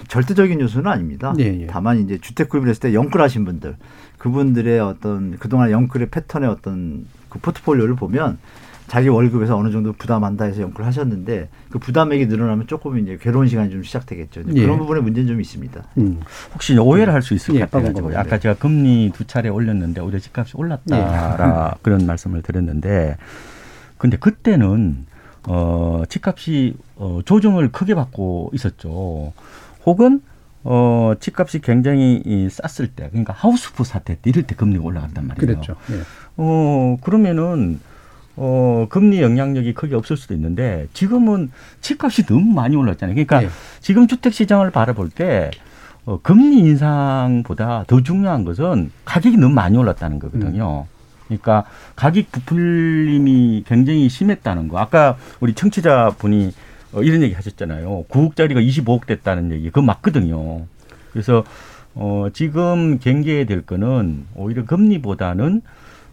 [0.07, 1.34] 절대적인 요소는 아닙니다.
[1.39, 1.67] 예, 예.
[1.67, 3.76] 다만 이제 주택 구입을 했을 때 영끌하신 분들
[4.24, 8.38] 그분들의 어떤 그동안 영끌의 패턴의 어떤 그 포트폴리오를 보면
[8.88, 13.69] 자기 월급에서 어느 정도 부담한다 해서 영끌을 하셨는데 그 부담액이 늘어나면 조금 이제 괴로운 시간이
[13.69, 14.43] 좀 시작되겠죠.
[14.55, 14.61] 예.
[14.61, 15.84] 그런 부분에 문제는 좀 있습니다.
[15.97, 16.21] 음.
[16.53, 18.26] 혹시 오해를 할 수 있을 예, 것 같아가지고 빠방빠방.
[18.26, 23.17] 아까 제가 금리 두 차례 올렸는데 오히려 집값이 올랐다라 그런 말씀을 드렸는데
[23.97, 25.05] 근데 그때는
[25.47, 29.34] 어 집값이 어 조정을 크게 받고 있었죠.
[29.86, 30.21] 혹은
[30.64, 35.45] 어 집값이 굉장히 이 쌌을 때 그러니까 하우스프 사태 때 이럴 때 금리가 올라갔단 말이에요.
[35.45, 35.76] 그랬죠.
[35.91, 36.01] 예.
[36.38, 37.80] 어 그러면은
[38.36, 41.51] 어 금리 영향력이 크게 없을 수도 있는데 지금은
[41.82, 43.14] 집값이 너무 많이 올랐잖아요.
[43.14, 43.49] 그러니까 예.
[43.82, 45.51] 지금 주택 시장을 바라볼 때
[46.05, 50.86] 어, 금리 인상보다 더 중요한 것은 가격이 너무 많이 올랐다는 거거든요.
[51.28, 51.64] 그러니까
[51.95, 54.80] 가격 부풀림이 굉장히 심했다는 거.
[54.80, 56.53] 아까 우리 청취자 분이
[56.94, 58.06] 어, 이런 얘기 하셨잖아요.
[58.10, 59.66] 9억짜리가 25억 됐다는 얘기.
[59.66, 60.66] 그거 맞거든요.
[61.12, 61.44] 그래서
[61.96, 65.62] 어, 지금 경계해야 될 거는 오히려 금리보다는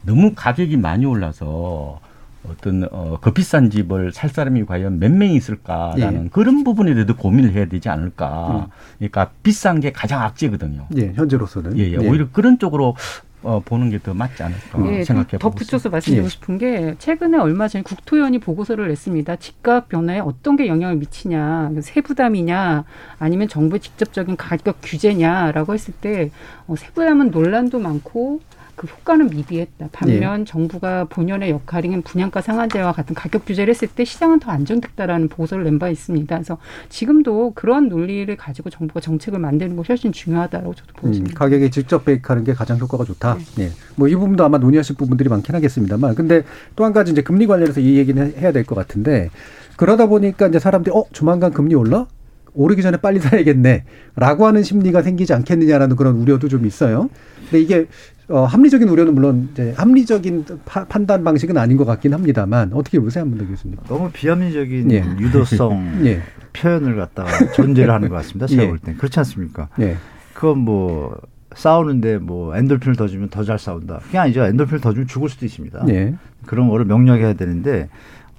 [0.05, 2.01] 너무 가격이 많이 올라서
[2.49, 6.29] 어떤 어, 그 비싼 집을 살 사람이 과연 몇 명이 있을까라는 예.
[6.31, 8.67] 그런 부분에 대해서 고민을 해야 되지 않을까.
[8.67, 8.71] 음.
[8.99, 10.87] 그러니까 비싼 게 가장 악재거든요.
[10.97, 11.79] 예, 현재로서는.
[11.79, 11.97] 예, 예.
[11.97, 12.97] 오히려 그런 쪽으로
[13.43, 16.29] 어, 보는 게 더 맞지 않을까 예, 좀 생각해 보고 덧붙여서 말씀드리고 예.
[16.29, 19.37] 싶은 게 최근에 얼마 전에 국토위원이 보고서를 냈습니다.
[19.37, 22.85] 집값 변화에 어떤 게 영향을 미치냐, 세부담이냐,
[23.19, 26.31] 아니면 정부의 직접적인 가격 규제냐라고 했을 때
[26.67, 28.41] 어, 세부담은 논란도 많고
[28.81, 29.91] 그 효과는 미비했다.
[29.93, 35.65] 반면 정부가 본연의 역할인 분양가 상한제와 같은 가격 규제를 했을 때 시장은 더 안정됐다라는 보고서를
[35.65, 36.35] 낸 바 있습니다.
[36.35, 36.57] 그래서
[36.89, 41.39] 지금도 그런 논리를 가지고 정부가 정책을 만드는 것이 훨씬 중요하다고 저도 음, 보여집니다.
[41.39, 43.37] 가격에 직접 배익하는 게 가장 효과가 좋다.
[43.59, 43.71] 예.
[43.97, 46.43] 뭐이 부분도 아마 논의하실 부분들이 많긴 하겠습니다만, 근데
[46.75, 49.29] 또 한 가지 이제 금리 관련해서 이 얘기는 해- 해야 될 것 같은데
[49.77, 52.07] 그러다 보니까 이제 사람들이 어 조만간 금리 올라?
[52.55, 53.85] 오르기 전에 빨리 사야겠네
[54.17, 57.11] 라고 하는 심리가 생기지 않겠느냐라는 그런 우려도 좀 있어요.
[57.45, 57.87] 근데 이게
[58.31, 63.23] 어, 합리적인 우려는 물론 이제 합리적인 파- 판단 방식은 아닌 것 같긴 합니다만 어떻게 보세요,
[63.25, 63.77] 한번 더 교수님?
[63.89, 65.05] 너무 비합리적인 예.
[65.19, 66.23] 유도성 예.
[66.53, 68.47] 표현을 갖다가 존재를 하는 것 같습니다.
[68.47, 68.69] 제가 예.
[68.69, 68.97] 볼 땐.
[68.97, 69.69] 그렇지 않습니까?
[69.81, 69.97] 예.
[70.33, 71.19] 그건 뭐
[71.57, 73.99] 싸우는데 뭐 엔돌핀을 더 주면 더 잘 싸운다.
[74.05, 74.45] 그게 아니죠.
[74.45, 75.85] 엔돌핀을 더 주면 죽을 수도 있습니다.
[75.89, 76.15] 예.
[76.47, 77.89] 그런 거를 명료하게 해야 되는데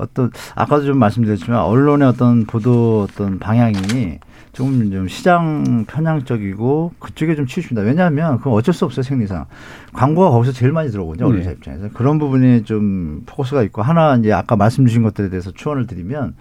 [0.02, 4.20] 어떤 아까도 좀 말씀드렸지만 언론의 어떤 보도 어떤 방향이
[4.54, 7.86] 조금 좀 시장 편향적이고 그쪽에 좀 치우칩니다.
[7.88, 9.46] 왜냐하면 그건 어쩔 수 없어요 생리상
[9.94, 11.56] 광고가 거기서 제일 많이 들어오거든요 언론사 네.
[11.56, 16.36] 입장에서 그런 부분이 좀 포커스가 있고 하나 이제 아까 말씀 주신 것들에 대해서 추원을 드리면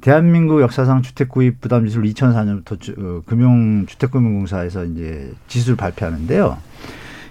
[0.00, 6.56] 대한민국 역사상 주택 구입 부담 지수를 2004년부터 주, 어, 금융주택금융공사에서 이제 지수를 발표하는데요.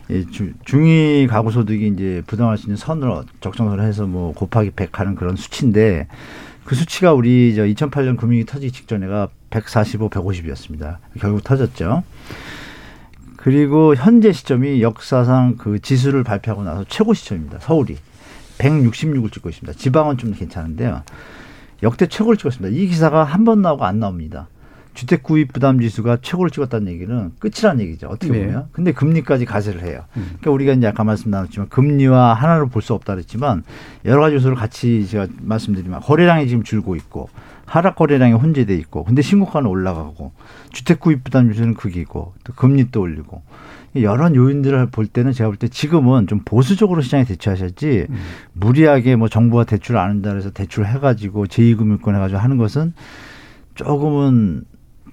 [0.09, 4.99] 이 주, 중위 가구 소득이 이제 부담할 수 있는 선으로 적정선을 해서 뭐 곱하기 100
[4.99, 6.07] 하는 그런 수치인데
[6.65, 10.97] 그 수치가 우리 저 2008년 금융이 터지기 직전에가 145, 150이었습니다.
[11.19, 12.03] 결국 터졌죠.
[13.37, 17.59] 그리고 현재 시점이 역사상 그 지수를 발표하고 나서 최고 시점입니다.
[17.59, 17.97] 서울이
[18.57, 19.77] 166을 찍고 있습니다.
[19.79, 21.03] 지방은 좀 괜찮은데요.
[21.81, 22.75] 역대 최고를 찍었습니다.
[22.77, 24.47] 이 기사가 한 번 나오고 안 나옵니다.
[24.93, 28.07] 주택 구입 부담 지수가 최고를 찍었다는 얘기는 끝이라는 얘기죠.
[28.07, 28.45] 어떻게 네.
[28.47, 28.67] 보면.
[28.71, 30.03] 근데 금리까지 가세를 해요.
[30.17, 30.23] 음.
[30.39, 33.63] 그러니까 우리가 이제 아까 말씀 나눴지만 금리와 하나로 볼 수 없다 그랬지만
[34.05, 37.29] 여러 가지 요소를 같이 제가 말씀드리면 거래량이 지금 줄고 있고
[37.65, 40.31] 하락 거래량이 혼재돼 있고 근데 신고가는 올라가고
[40.71, 43.43] 주택 구입 부담 지수는 극이고 또 금리 또 올리고
[43.95, 48.15] 여러 요인들을 볼 때는 제가 볼 때 지금은 좀 보수적으로 시장에 대처하셔야지 음.
[48.53, 52.93] 무리하게 뭐 정부가 대출을 안 한다 그래서 대출 해가지고 제2금융권 해가지고 하는 것은
[53.75, 54.63] 조금은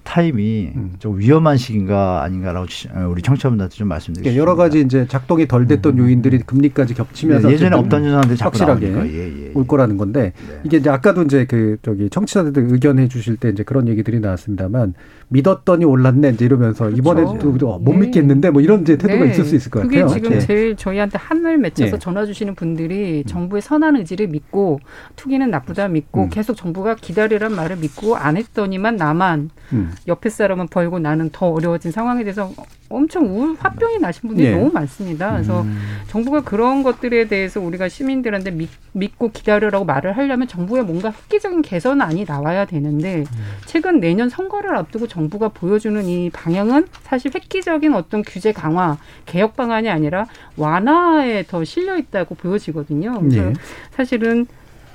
[0.07, 0.93] 타임이 음.
[0.99, 4.41] 좀 위험한 시기인가 아닌가라고 지- 어, 우리 청취자분들한테 좀 말씀드리고 그러니까 싶습니다.
[4.41, 8.47] 여러 가지 이제 작동이 덜 됐던 요인들이 금리까지 겹치면서 네, 예전에 어쨌든 없던 현상들이 자꾸
[8.57, 8.87] 확실하게.
[8.87, 9.51] 예, 예, 예.
[9.53, 10.59] 올 거라는 건데 네.
[10.63, 14.93] 이게 이제 아까도 이제 그 저기 청취자들 의견해 주실 때 이제 그런 얘기들이 나왔습니다만
[15.29, 17.97] 믿었더니 올랐네 이제 이러면서 이번에도 또못 네.
[18.05, 19.31] 믿겠는데 뭐 이런 이제 태도가 네.
[19.31, 20.15] 있을 수 있을 것 그게 같아요.
[20.15, 20.39] 지금 네.
[20.39, 21.99] 제일 저희한테 한을 맺혀서 예.
[21.99, 24.79] 전화 주시는 분들이 정부의 선한 의지를 믿고
[25.17, 26.29] 투기는 나쁘다 믿고 음.
[26.29, 29.91] 계속 정부가 기다리란 말을 믿고 안 했더니만 나만 음.
[30.07, 32.51] 옆에 사람은 벌고 나는 더 어려워진 상황에 대해서
[32.89, 34.51] 엄청 우울 화병이 나신 분들이 예.
[34.51, 35.33] 너무 많습니다.
[35.33, 35.77] 그래서 음.
[36.07, 42.25] 정부가 그런 것들에 대해서 우리가 시민들한테 믿, 믿고 기다려라고 말을 하려면 정부의 뭔가 획기적인 개선안이
[42.25, 43.25] 나와야 되는데
[43.65, 49.89] 최근 내년 선거를 앞두고 정부가 보여주는 이 방향은 사실 획기적인 어떤 규제 강화 개혁 방안이
[49.89, 50.25] 아니라
[50.55, 53.19] 완화에 더 실려 있다고 보여지거든요.
[53.19, 53.53] 그래서 예.
[53.91, 54.47] 사실은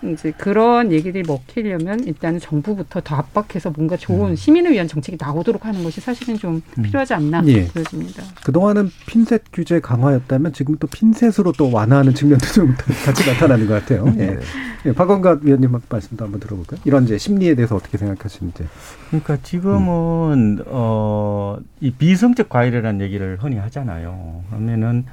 [0.05, 5.83] 이제 그런 얘기들이 먹히려면 일단은 정부부터 더 압박해서 뭔가 좋은 시민을 위한 정책이 나오도록 하는
[5.85, 7.67] 것이 사실은 좀 필요하지 않나 예.
[7.69, 8.23] 보여집니다.
[8.45, 12.75] 그동안은 핀셋 규제 강화였다면 지금 또 핀셋으로 또 완화하는 측면도 좀
[13.05, 14.05] 같이 나타나는 것 같아요.
[14.07, 14.31] 네.
[14.33, 14.39] 예.
[14.85, 16.81] 예, 박원갑 위원님 말씀도 한번 들어볼까요?
[16.85, 18.65] 이런 이제 심리에 대해서 어떻게 생각하시는지.
[19.09, 24.43] 그러니까 지금은 어, 이 비성적 과열이라는 얘기를 흔히 하잖아요.
[24.49, 25.05] 그러면은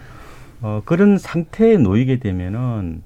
[0.62, 3.04] 어, 그런 상태에 놓이게 되면은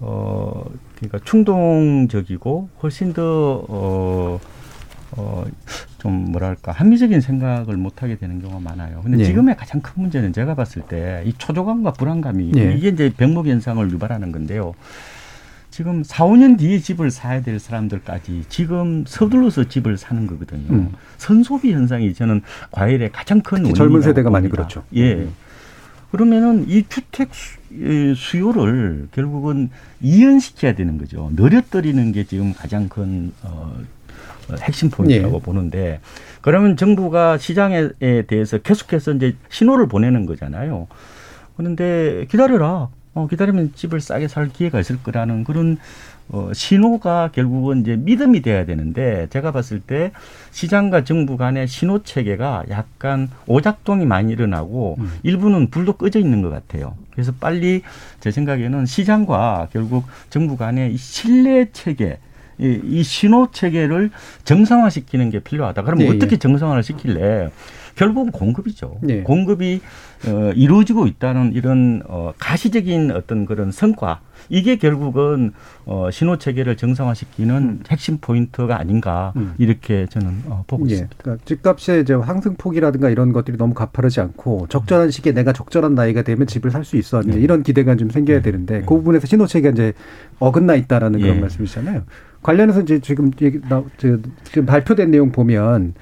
[0.00, 0.64] 어,
[0.98, 4.40] 그러니까 충동적이고 훨씬 더 어,
[5.12, 5.44] 어,
[5.98, 9.00] 좀 뭐랄까 합리적인 생각을 못 하게 되는 경우가 많아요.
[9.02, 9.24] 근데 예.
[9.24, 12.74] 지금의 가장 큰 문제는 제가 봤을 때 이 초조감과 불안감이 예.
[12.74, 14.74] 이게 이제 병목 현상을 유발하는 건데요.
[15.70, 20.72] 지금 4, 5년 뒤에 집을 사야 될 사람들까지 지금 서둘러서 집을 사는 거거든요.
[20.72, 20.92] 음.
[21.18, 22.42] 선소비 현상이 저는
[22.72, 24.66] 과열의 가장 큰 원인이라고 젊은 세대가 많이 봅니다.
[24.66, 24.84] 그렇죠.
[24.96, 25.28] 예.
[26.10, 27.57] 그러면은 이 주택 수, 예,
[28.16, 31.30] 수요를 결국은 이연시켜야 되는 거죠.
[31.34, 33.74] 늘려뜨리는 게 지금 가장 큰 어,
[34.60, 35.40] 핵심 포인트라고 예.
[35.40, 36.00] 보는데
[36.40, 37.90] 그러면 정부가 시장에
[38.26, 40.86] 대해서 계속해서 이제 신호를 보내는 거잖아요.
[41.56, 42.88] 그런데 기다려라.
[43.14, 45.78] 어, 기다리면 집을 싸게 살 기회가 있을 거라는 그런
[46.28, 50.12] 어, 신호가 결국은 이제 믿음이 돼야 되는데 제가 봤을 때
[50.52, 56.94] 시장과 정부 간의 신호 체계가 약간 오작동이 많이 일어나고 일부는 불도 꺼져 있는 것 같아요.
[57.18, 57.82] 그래서 빨리
[58.20, 62.18] 제 생각에는 시장과 결국 정부 간의 이 신뢰 체계
[62.58, 64.10] 이, 이 신호 체계를
[64.44, 65.82] 정상화시키는 게 필요하다.
[65.82, 66.36] 그럼 예, 어떻게 예.
[66.36, 67.50] 정상화를 시킬래?
[67.96, 69.00] 결국은 공급이죠.
[69.08, 69.22] 예.
[69.22, 69.80] 공급이
[70.28, 75.52] 어, 이루어지고 있다는 이런 어, 가시적인 어떤 그런 성과 이게 결국은
[75.84, 79.54] 어, 신호 체계를 정상화시키는 핵심 포인트가 아닌가 음.
[79.58, 80.92] 이렇게 저는 어, 보고 예.
[80.92, 81.16] 있습니다.
[81.22, 86.46] 그러니까 집값의 이제 상승폭이라든가 이런 것들이 너무 가파르지 않고 적절한 시기에 내가 적절한 나이가 되면
[86.46, 87.38] 집을 살 수 있어 네.
[87.38, 89.92] 이런 기대가 좀 생겨야 되는데 그 부분에서 신호 체계가 이제
[90.38, 91.40] 어긋나 있다라는 그런 예.
[91.40, 92.04] 말씀이시잖아요.
[92.42, 95.94] 관련해서 이제 지금 지금 발표된 내용 보면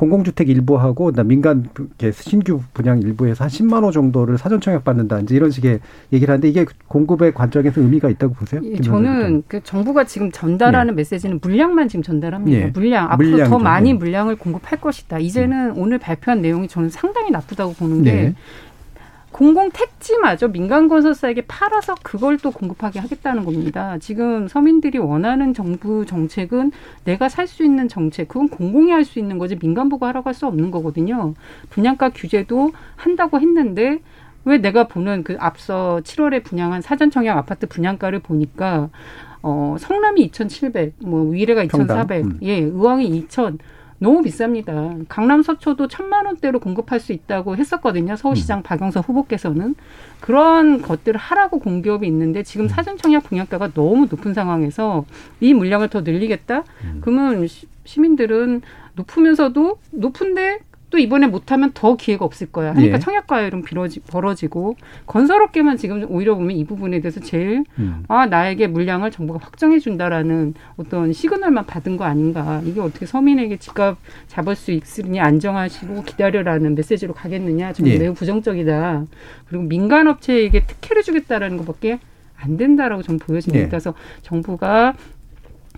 [0.00, 5.20] 공공주택 일부하고 그다음 민간 이렇게 신규 분양 일부에서 한 10만 호 정도를 사전 청약 받는다
[5.20, 5.80] 이제 이런 식의
[6.10, 8.62] 얘기를 하는데 이게 공급의 관점에서 의미가 있다고 보세요?
[8.64, 12.58] 예, 김 저는 그 정부가 지금 전달하는 메시지는 물량만 지금 전달합니다.
[12.58, 12.66] 예.
[12.68, 13.58] 물량 앞으로 더 물량이죠.
[13.58, 13.92] 많이 예.
[13.92, 15.18] 물량을 공급할 것이다.
[15.18, 18.34] 이제는 오늘 발표한 내용이 저는 상당히 나쁘다고 보는 게 네.
[19.40, 23.96] 공공 택지마저 민간 건설사에게 팔아서 그걸 또 공급하게 하겠다는 겁니다.
[23.98, 26.72] 지금 서민들이 원하는 정부 정책은
[27.04, 30.34] 내가 살 수 있는 정책, 그건 공공이 할 수 있는 거지 민간 보고 하라고 할
[30.34, 31.32] 수 없는 거거든요.
[31.70, 34.00] 분양가 규제도 한다고 했는데
[34.44, 38.90] 왜 내가 보는 그 앞서 7월에 분양한 사전청약 아파트 분양가를 보니까
[39.42, 41.96] 어 성남이 2,700, 뭐 위례가 평당?
[41.96, 42.38] 2,400, 음.
[42.42, 43.56] 예, 의왕이 2,000.
[44.00, 45.04] 너무 비쌉니다.
[45.08, 48.16] 강남 서초도 천만 원대로 공급할 수 있다고 했었거든요.
[48.16, 49.74] 서울시장 박영선 후보께서는
[50.20, 55.04] 그런 것들을 하라고 공기업이 있는데 지금 사전 청약 분양가가 너무 높은 상황에서
[55.40, 56.64] 이 물량을 더 늘리겠다?
[57.02, 58.62] 그러면 시, 시민들은
[58.94, 60.60] 높으면서도 높은데
[60.90, 62.74] 또 이번에 못하면 더 기회가 없을 거야.
[62.74, 62.98] 하니까 예.
[62.98, 64.76] 청약가율은 빌어지, 벌어지고
[65.06, 68.04] 건설업계만 지금 오히려 보면 이 부분에 대해서 제일 음.
[68.08, 73.98] 아 나에게 물량을 정부가 확정해 준다라는 어떤 시그널만 받은 거 아닌가 이게 어떻게 서민에게 집값
[74.26, 77.98] 잡을 수 있으니 안정하시고 기다려라는 메시지로 가겠느냐 저는 예.
[77.98, 79.04] 매우 부정적이다
[79.48, 82.00] 그리고 민간 업체에게 특혜를 주겠다라는 것밖에
[82.36, 83.68] 안 된다라고 저는 보여집니다 예.
[83.68, 84.94] 그래서 정부가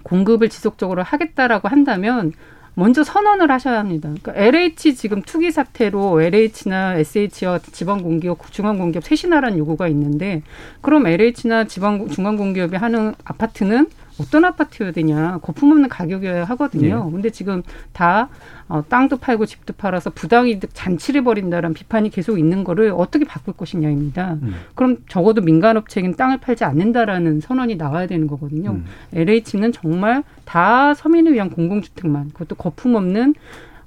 [0.05, 2.33] 공급을 지속적으로 하겠다라고 한다면
[2.75, 4.09] 먼저 선언을 하셔야 합니다.
[4.23, 10.43] 그러니까 LH 지금 투기 사태로 LH나 SH와 지방 공기업, 중앙 공기업 나라는 요구가 있는데
[10.81, 13.89] 그럼 LH나 지방 중앙 공기업이 하는 아파트는
[14.21, 17.07] 어떤 아파트여야 되냐 거품 없는 가격이어야 하거든요.
[17.09, 17.13] 예.
[17.13, 18.29] 근데 지금 다
[18.69, 24.39] 어, 땅도 팔고 집도 팔아서 부당이득 잔치를 벌인다라는 비판이 계속 있는 거를 어떻게 바꿀 것이냐입니다.
[24.43, 24.55] 음.
[24.75, 28.71] 그럼 적어도 민간업체에게는 땅을 팔지 않는다라는 선언이 나와야 되는 거거든요.
[28.73, 28.85] 음.
[29.15, 33.35] LH는 정말 다 서민을 위한 공공주택만 그것도 거품 없는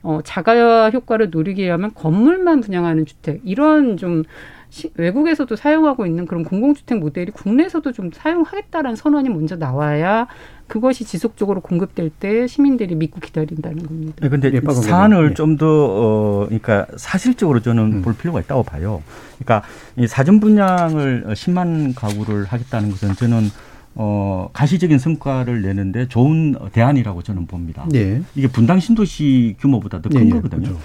[0.04, 4.24] 어, 자가 효과를 누리기 위하면 건물만 분양하는 주택 이런 좀
[4.76, 10.28] 시, 외국에서도 사용하고 있는 그런 공공주택 모델이 국내에서도 좀 사용하겠다라는 선언이 먼저 나와야
[10.68, 14.16] 그것이 지속적으로 공급될 때 시민들이 믿고 기다린다는 겁니다.
[14.20, 15.36] 네, 근데 예, 사안을 의원님.
[15.36, 18.02] 좀더 어, 그러니까 사실적으로 저는 음.
[18.02, 19.02] 볼 필요가 있다고 봐요.
[19.40, 19.66] 그러니까
[19.96, 23.50] 이 사전 분양을 10만 가구를 하겠다는 것은 저는
[23.94, 27.88] 어, 가시적인 성과를 내는데 좋은 대안이라고 저는 봅니다.
[27.94, 28.22] 예.
[28.36, 30.64] 이게 분당 신도시 규모보다 더큰 예, 예, 거거든요.
[30.64, 30.80] 그렇죠.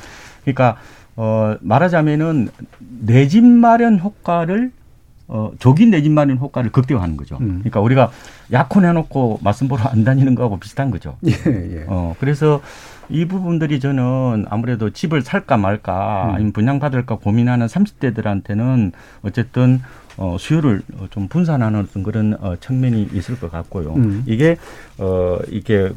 [0.45, 0.77] 그러니까
[1.23, 2.49] 어, 말하자면은
[3.05, 4.71] 내 집 마련 효과를
[5.29, 7.37] 어, 조기 내 집 마련 효과를 극대화하는 거죠.
[7.43, 7.59] 음.
[7.59, 8.11] 그러니까 우리가
[8.53, 11.19] 약혼 해놓고 맞선 보러 안 다니는 거하고 비슷한 거죠.
[11.27, 11.85] 예, 예.
[11.89, 12.63] 어, 그래서
[13.11, 16.35] 이 부분들이 저는 아무래도 집을 살까 말까 음.
[16.37, 18.93] 아니면 분양받을까 고민하는 30대들한테는
[19.23, 19.83] 어쨌든
[20.17, 23.93] 어, 수요를 어, 좀 분산하는 어떤 그런 어, 측면이 있을 것 같고요.
[23.95, 24.23] 음.
[24.27, 24.57] 이게
[24.99, 25.91] 어, 이게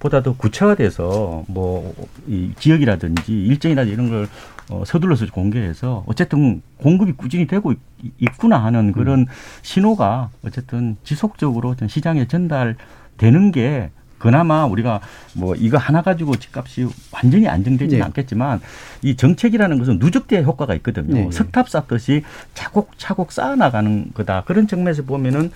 [0.00, 1.94] 보다 더 구체화돼서 뭐
[2.26, 4.26] 이 지역이라든지 일정이라든지 이런 걸
[4.70, 7.78] 어, 서둘러서 공개해서 어쨌든 공급이 꾸준히 되고 있,
[8.18, 9.26] 있구나 하는 그런
[9.62, 15.00] 신호가 어쨌든 지속적으로 시장에 전달되는 게 그나마 우리가
[15.34, 18.02] 뭐 이거 하나 가지고 집값이 완전히 안정되지는 네.
[18.04, 18.60] 않겠지만
[19.02, 21.14] 이 정책이라는 것은 누적대 효과가 있거든요.
[21.14, 21.30] 네.
[21.30, 22.22] 석탑 쌓듯이
[22.54, 24.44] 차곡차곡 쌓아나가는 거다.
[24.46, 25.50] 그런 측면에서 보면은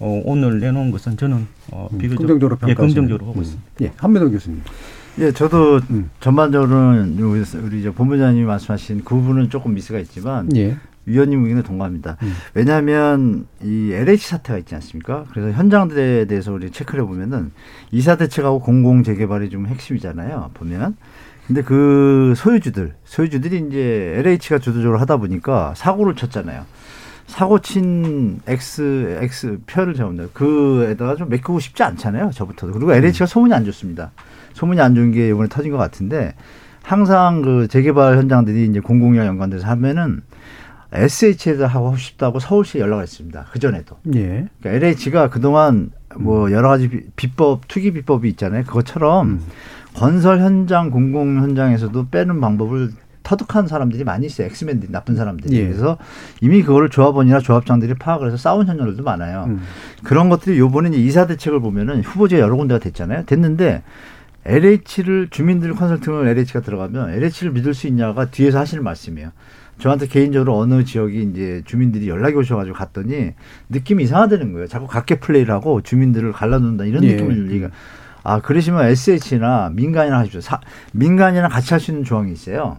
[0.00, 2.74] 어, 오늘 내놓은 것은 저는 어, 비교적 긍정적으로 예.
[2.74, 3.42] 긍정적으로 음.
[3.42, 3.70] 있습니다.
[3.82, 4.62] 예, 한민호 교수님.
[5.18, 6.10] 예, 저도 음.
[6.20, 10.76] 전반적으로는 우리 이제 본부장님이 말씀하신 그 부분은 조금 미스가 있지만 예.
[11.06, 12.18] 위원님 의견에 동감합니다.
[12.22, 12.34] 음.
[12.54, 15.24] 왜냐하면 이 LH 사태가 있지 않습니까?
[15.32, 17.50] 그래서 현장들에 대해서 우리 체크를 해보면은
[17.90, 20.50] 이사 대책하고 공공 재개발이 좀 핵심이잖아요.
[20.54, 20.96] 보면.
[21.46, 26.66] 근데 그 소유주들, 소유주들이 이제 LH가 주도적으로 하다 보니까 사고를 쳤잖아요.
[27.26, 30.30] 사고 친 X, X 표를 잡는다.
[30.34, 32.30] 그에다가 좀 메꾸고 싶지 않잖아요.
[32.34, 32.74] 저부터도.
[32.74, 34.12] 그리고 LH가 소문이 안 좋습니다.
[34.58, 36.34] 소문이 안 좋은 게 이번에 터진 것 같은데
[36.82, 40.22] 항상 그 재개발 현장들이 이제 공공이랑 연관돼서 하면은
[40.92, 43.46] SH에도 하고 싶다고 서울시에 연락을 했습니다.
[43.52, 43.96] 그 전에도.
[44.14, 44.48] 예.
[44.60, 48.64] 그러니까 LH가 그동안 뭐 여러 가지 비- 비법, 투기 비법이 있잖아요.
[48.64, 49.40] 그것처럼
[49.94, 52.90] 건설 현장, 공공 현장에서도 빼는 방법을
[53.22, 54.46] 터득한 사람들이 많이 있어요.
[54.46, 55.54] 엑스맨들이 나쁜 사람들이.
[55.58, 55.66] 예.
[55.66, 55.98] 그래서
[56.40, 59.44] 이미 그거를 조합원이나 조합장들이 파악을 해서 싸운 현장들도 많아요.
[59.48, 59.60] 음.
[60.02, 63.24] 그런 것들이 요번에 이사 대책을 보면은 후보지가 여러 군데가 됐잖아요.
[63.26, 63.82] 됐는데
[64.48, 69.30] LH를 주민들 컨설팅을 LH가 들어가면 LH를 믿을 수 있냐가 뒤에서 하시는 말씀이에요.
[69.78, 73.34] 저한테 개인적으로 어느 지역이 이제 주민들이 연락이 오셔가지고 갔더니
[73.68, 74.66] 느낌이 이상하다는 거예요.
[74.66, 77.12] 자꾸 각계 플레이를 하고 주민들을 갈라놓는다 이런 예.
[77.12, 77.70] 느낌을 얘기가.
[78.24, 80.40] 아 그러시면 SH나 민간이나 하십시오.
[80.40, 80.60] 사,
[80.92, 82.78] 민간이랑 같이 할 수 있는 조항이 있어요.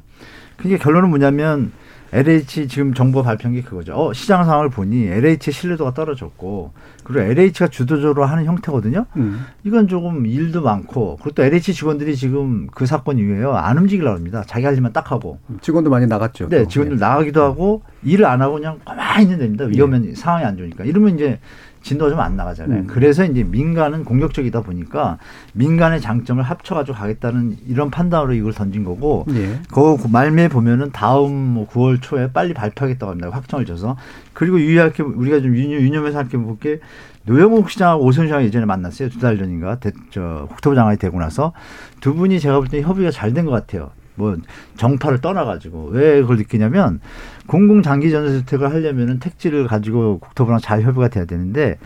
[0.57, 1.71] 그게 결론은 뭐냐면
[2.11, 3.93] LH 지금 정부가 발표한 게 그거죠.
[3.93, 9.05] 어, 시장 상황을 보니 LH의 신뢰도가 떨어졌고 그리고 LH가 주도적으로 하는 형태거든요.
[9.17, 9.45] 음.
[9.63, 14.43] 이건 조금 일도 많고 그리고 또 LH 직원들이 지금 그 사건 이후에요 안 움직이려고 합니다.
[14.47, 15.39] 자기 할 일만 딱 하고.
[15.61, 16.49] 직원도 많이 나갔죠.
[16.49, 16.67] 네, 또.
[16.69, 19.65] 직원들 나가기도 하고 일을 안 하고 그냥 가만히 있는 됩니다.
[19.65, 20.85] 위험한 상황이 안 좋으니까.
[20.85, 21.39] 이러면 이제
[21.81, 22.81] 진도가 좀 안 나가잖아요.
[22.81, 22.87] 음.
[22.87, 25.17] 그래서 이제 민간은 공격적이다 보니까
[25.53, 29.59] 민간의 장점을 합쳐가지고 가겠다는 이런 판단으로 이걸 던진 거고 예.
[29.73, 33.29] 그 말미에 보면은 다음 뭐 9월 초에 빨리 발표하겠다고 합니다.
[33.31, 33.95] 확정을 줘서.
[34.33, 36.79] 그리고 유의할 게 우리가 좀 유념, 유념해서 할 게 볼게
[37.25, 39.09] 노영욱 시장하고 오세훈 시장 예전에 만났어요.
[39.09, 41.53] 두 달 전인가 대, 저 국토부 장관이 되고 나서
[42.01, 43.91] 두 분이 제가 볼 때 협의가 잘 된 것 같아요.
[44.19, 44.35] 뭐
[44.75, 46.99] 정파를 떠나가지고 왜 그걸 느끼냐면
[47.47, 51.77] 공공 장기 전세주택을 하려면은 택지를 가지고 국토부랑 잘 협의가 돼야 되는데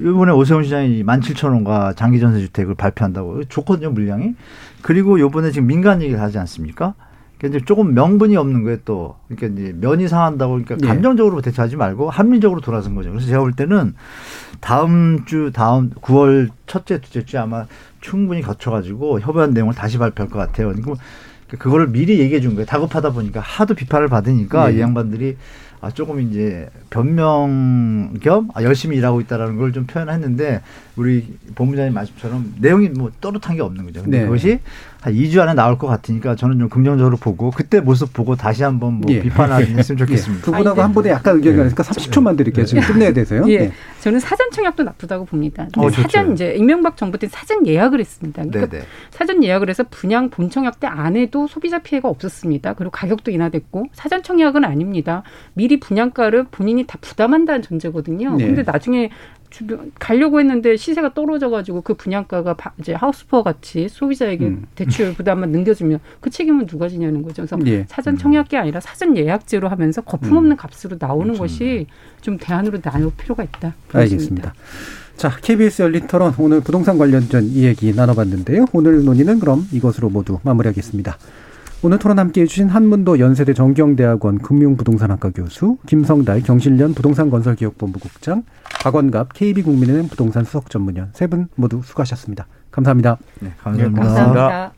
[0.00, 4.34] 이번에 오세훈 시장이 17,000원과 장기 전세 주택을 발표한다고 좋거든요 물량이
[4.82, 6.94] 그리고 요번에 지금 민간 얘기를 하지 않습니까?
[7.38, 10.86] 그러니까 이제 조금 명분이 없는 거예요 또 그러니까 이제 면이 상한다고 그러니까 예.
[10.86, 13.10] 감정적으로 대처하지 말고 합리적으로 돌아선 거죠.
[13.10, 13.94] 그래서 제가 볼 때는
[14.60, 17.66] 다음 주 다음 9월 첫째 둘째 주에 아마
[18.02, 20.68] 충분히 거쳐가지고 협의한 내용을 다시 발표할 것 같아요.
[20.68, 20.94] 그리고
[21.58, 22.66] 그거를 미리 얘기해 준 거예요.
[22.66, 24.76] 다급하다 보니까 하도 비판을 받으니까 예.
[24.76, 25.36] 이 양반들이
[25.82, 30.60] 아 조금 이제 변명 겸 아, 열심히 일하고 있다라는 걸 좀 표현했는데
[31.00, 34.02] 우리 본부장님 말씀처럼 내용이 뭐 또렷한 게 없는 거죠.
[34.02, 34.24] 근데 네.
[34.26, 34.60] 그것이
[35.00, 39.00] 한 2주 안에 나올 것 같으니까 저는 좀 긍정적으로 보고 그때 모습 보고 다시 한번
[39.00, 39.22] 뭐 예.
[39.22, 40.44] 비판을 했으면 좋겠습니다.
[40.44, 42.66] 두 분하고 한 번에 약간 의견이 다르니까 30초만 드릴게요.
[42.66, 43.44] 지금 끝내야 돼서요.
[43.48, 43.72] 예, 네.
[44.00, 45.68] 저는 사전 청약도 나쁘다고 봅니다.
[45.78, 46.02] 어, 좋죠.
[46.02, 48.42] 사전 이제 이명박 정부 때 사전 예약을 했습니다.
[48.44, 48.84] 그러니까 네네.
[49.10, 52.74] 사전 예약을 해서 분양 본 청약 때 안 해도 소비자 피해가 없었습니다.
[52.74, 55.22] 그리고 가격도 인하됐고 사전 청약은 아닙니다.
[55.54, 58.36] 미리 분양가를 본인이 다 부담한다는 전제거든요.
[58.36, 58.46] 네.
[58.46, 59.10] 근데 나중에
[59.50, 64.66] 주변 가려고 했는데 시세가 떨어져가지고 그 분양가가 바- 이제 하우스포어 같이 소비자에게 음.
[64.76, 67.44] 대출 부담만 넘겨주면 그 책임은 누가 지냐는 거죠.
[67.44, 67.84] 그래서 예.
[67.88, 71.42] 사전 청약이 아니라 사전 예약제로 하면서 거품 없는 값으로 나오는 그렇죠.
[71.42, 71.86] 것이
[72.20, 73.74] 좀 대안으로 나올 필요가 있다.
[73.92, 74.54] 알겠습니다.
[75.16, 78.66] 자, KBS 열린 토론 오늘 부동산 관련된 이 얘기 나눠봤는데요.
[78.72, 81.18] 오늘 논의는 그럼 이것으로 모두 마무리하겠습니다.
[81.82, 88.42] 오늘 토론 함께 해 주신 한문도 연세대 정경대학원 금융부동산학과 교수, 김성달 경실련 부동산건설기획본부국장,
[88.82, 92.46] 박원갑 KB국민은행 부동산 수석전문위원 세 분 모두 수고하셨습니다.
[92.70, 93.16] 감사합니다.
[93.40, 94.02] 네, 감사합니다.
[94.02, 94.72] 감사합니다.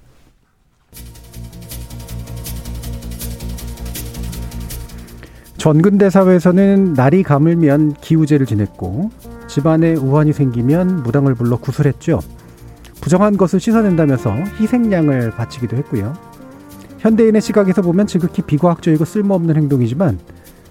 [5.56, 9.10] 전근대 사회에서는 날이 가물면 기우제를 지냈고
[9.48, 12.20] 집안에 우환이 생기면 무당을 불러 구술했죠.
[13.00, 16.14] 부정한 것을 씻어낸다면서 희생양을 바치기도 했고요.
[17.02, 20.20] 현대인의 시각에서 보면 지극히 비과학적이고 쓸모없는 행동이지만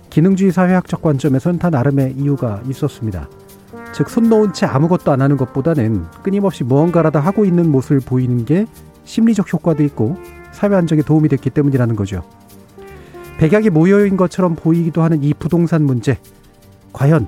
[0.09, 3.27] 기능주의 사회학적 관점에서는 다 나름의 이유가 있었습니다.
[3.91, 8.65] 즉, 손 놓은 채 아무것도 안 하는 것보다는 끊임없이 무언가라도 하고 있는 모습을 보이는 게
[9.03, 10.15] 심리적 효과도 있고
[10.53, 12.23] 사회 안정에 도움이 됐기 때문이라는 거죠.
[13.37, 16.17] 백약이 모여인 것처럼 보이기도 하는 이 부동산 문제.
[16.93, 17.27] 과연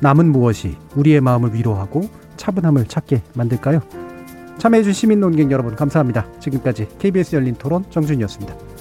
[0.00, 4.03] 남은 무엇이 우리의 마음을 위로하고 차분함을 찾게 만들까요?
[4.58, 6.26] 참여해준 시민 논객 여러분 감사합니다.
[6.40, 8.73] 지금까지 KBS 열린 토론 정준이었습니다.